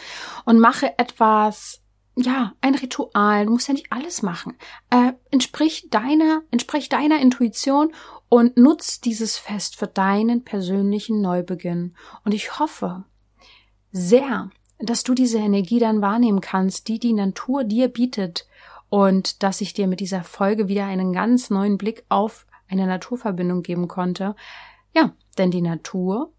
und 0.44 0.58
mache 0.58 0.98
etwas 0.98 1.80
ja, 2.16 2.52
ein 2.60 2.74
Ritual. 2.74 3.46
Du 3.46 3.52
musst 3.52 3.68
ja 3.68 3.74
nicht 3.74 3.92
alles 3.92 4.22
machen. 4.22 4.54
Äh, 4.90 5.12
entsprich 5.30 5.88
deiner, 5.90 6.42
entsprich 6.50 6.88
deiner 6.88 7.20
Intuition 7.20 7.92
und 8.28 8.56
nutz 8.56 9.00
dieses 9.00 9.36
Fest 9.36 9.76
für 9.76 9.86
deinen 9.86 10.44
persönlichen 10.44 11.20
Neubeginn. 11.20 11.94
Und 12.24 12.32
ich 12.32 12.58
hoffe 12.58 13.04
sehr, 13.90 14.50
dass 14.78 15.02
du 15.02 15.14
diese 15.14 15.38
Energie 15.38 15.78
dann 15.78 16.02
wahrnehmen 16.02 16.40
kannst, 16.40 16.88
die 16.88 16.98
die 16.98 17.12
Natur 17.12 17.64
dir 17.64 17.88
bietet 17.88 18.46
und 18.88 19.42
dass 19.42 19.60
ich 19.60 19.72
dir 19.72 19.86
mit 19.86 20.00
dieser 20.00 20.22
Folge 20.22 20.68
wieder 20.68 20.86
einen 20.86 21.12
ganz 21.12 21.50
neuen 21.50 21.78
Blick 21.78 22.04
auf 22.08 22.46
eine 22.68 22.86
Naturverbindung 22.86 23.62
geben 23.62 23.88
konnte. 23.88 24.36
Ja, 24.94 25.12
denn 25.36 25.50
die 25.50 25.62
Natur 25.62 26.32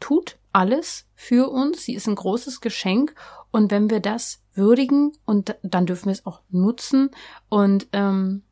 tut 0.00 0.38
alles 0.52 1.06
für 1.14 1.50
uns. 1.50 1.84
Sie 1.84 1.94
ist 1.94 2.06
ein 2.06 2.14
großes 2.14 2.60
Geschenk. 2.60 3.14
Und 3.50 3.70
wenn 3.70 3.90
wir 3.90 4.00
das 4.00 4.42
würdigen 4.54 5.12
und 5.24 5.56
dann 5.62 5.86
dürfen 5.86 6.06
wir 6.06 6.12
es 6.12 6.26
auch 6.26 6.42
nutzen 6.50 7.10
und 7.48 7.86
ähm, 7.92 8.42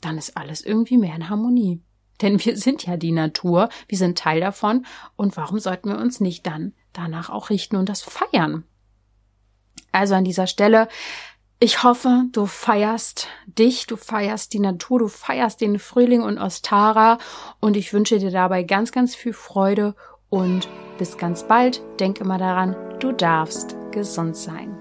dann 0.00 0.18
ist 0.18 0.36
alles 0.36 0.62
irgendwie 0.62 0.98
mehr 0.98 1.16
in 1.16 1.28
Harmonie. 1.28 1.82
Denn 2.22 2.42
wir 2.42 2.56
sind 2.56 2.86
ja 2.86 2.96
die 2.96 3.12
Natur, 3.12 3.68
wir 3.88 3.98
sind 3.98 4.16
Teil 4.16 4.40
davon 4.40 4.86
und 5.16 5.36
warum 5.36 5.58
sollten 5.58 5.90
wir 5.90 5.98
uns 5.98 6.20
nicht 6.20 6.46
dann 6.46 6.72
danach 6.94 7.28
auch 7.28 7.50
richten 7.50 7.76
und 7.76 7.90
das 7.90 8.02
feiern? 8.02 8.64
Also 9.92 10.14
an 10.14 10.24
dieser 10.24 10.46
Stelle, 10.46 10.88
ich 11.58 11.82
hoffe, 11.82 12.24
du 12.32 12.46
feierst 12.46 13.28
dich, 13.46 13.86
du 13.86 13.96
feierst 13.96 14.52
die 14.54 14.60
Natur, 14.60 15.00
du 15.00 15.08
feierst 15.08 15.60
den 15.60 15.78
Frühling 15.78 16.22
und 16.22 16.38
Ostara 16.38 17.18
und 17.60 17.76
ich 17.76 17.92
wünsche 17.92 18.18
dir 18.18 18.30
dabei 18.30 18.62
ganz, 18.62 18.92
ganz 18.92 19.14
viel 19.14 19.32
Freude 19.32 19.94
und 20.30 20.68
bis 20.98 21.16
ganz 21.18 21.44
bald. 21.44 21.82
Denk 22.00 22.20
immer 22.20 22.38
daran, 22.38 22.76
du 23.00 23.12
darfst 23.12 23.76
gesund 23.92 24.36
sein. 24.36 24.75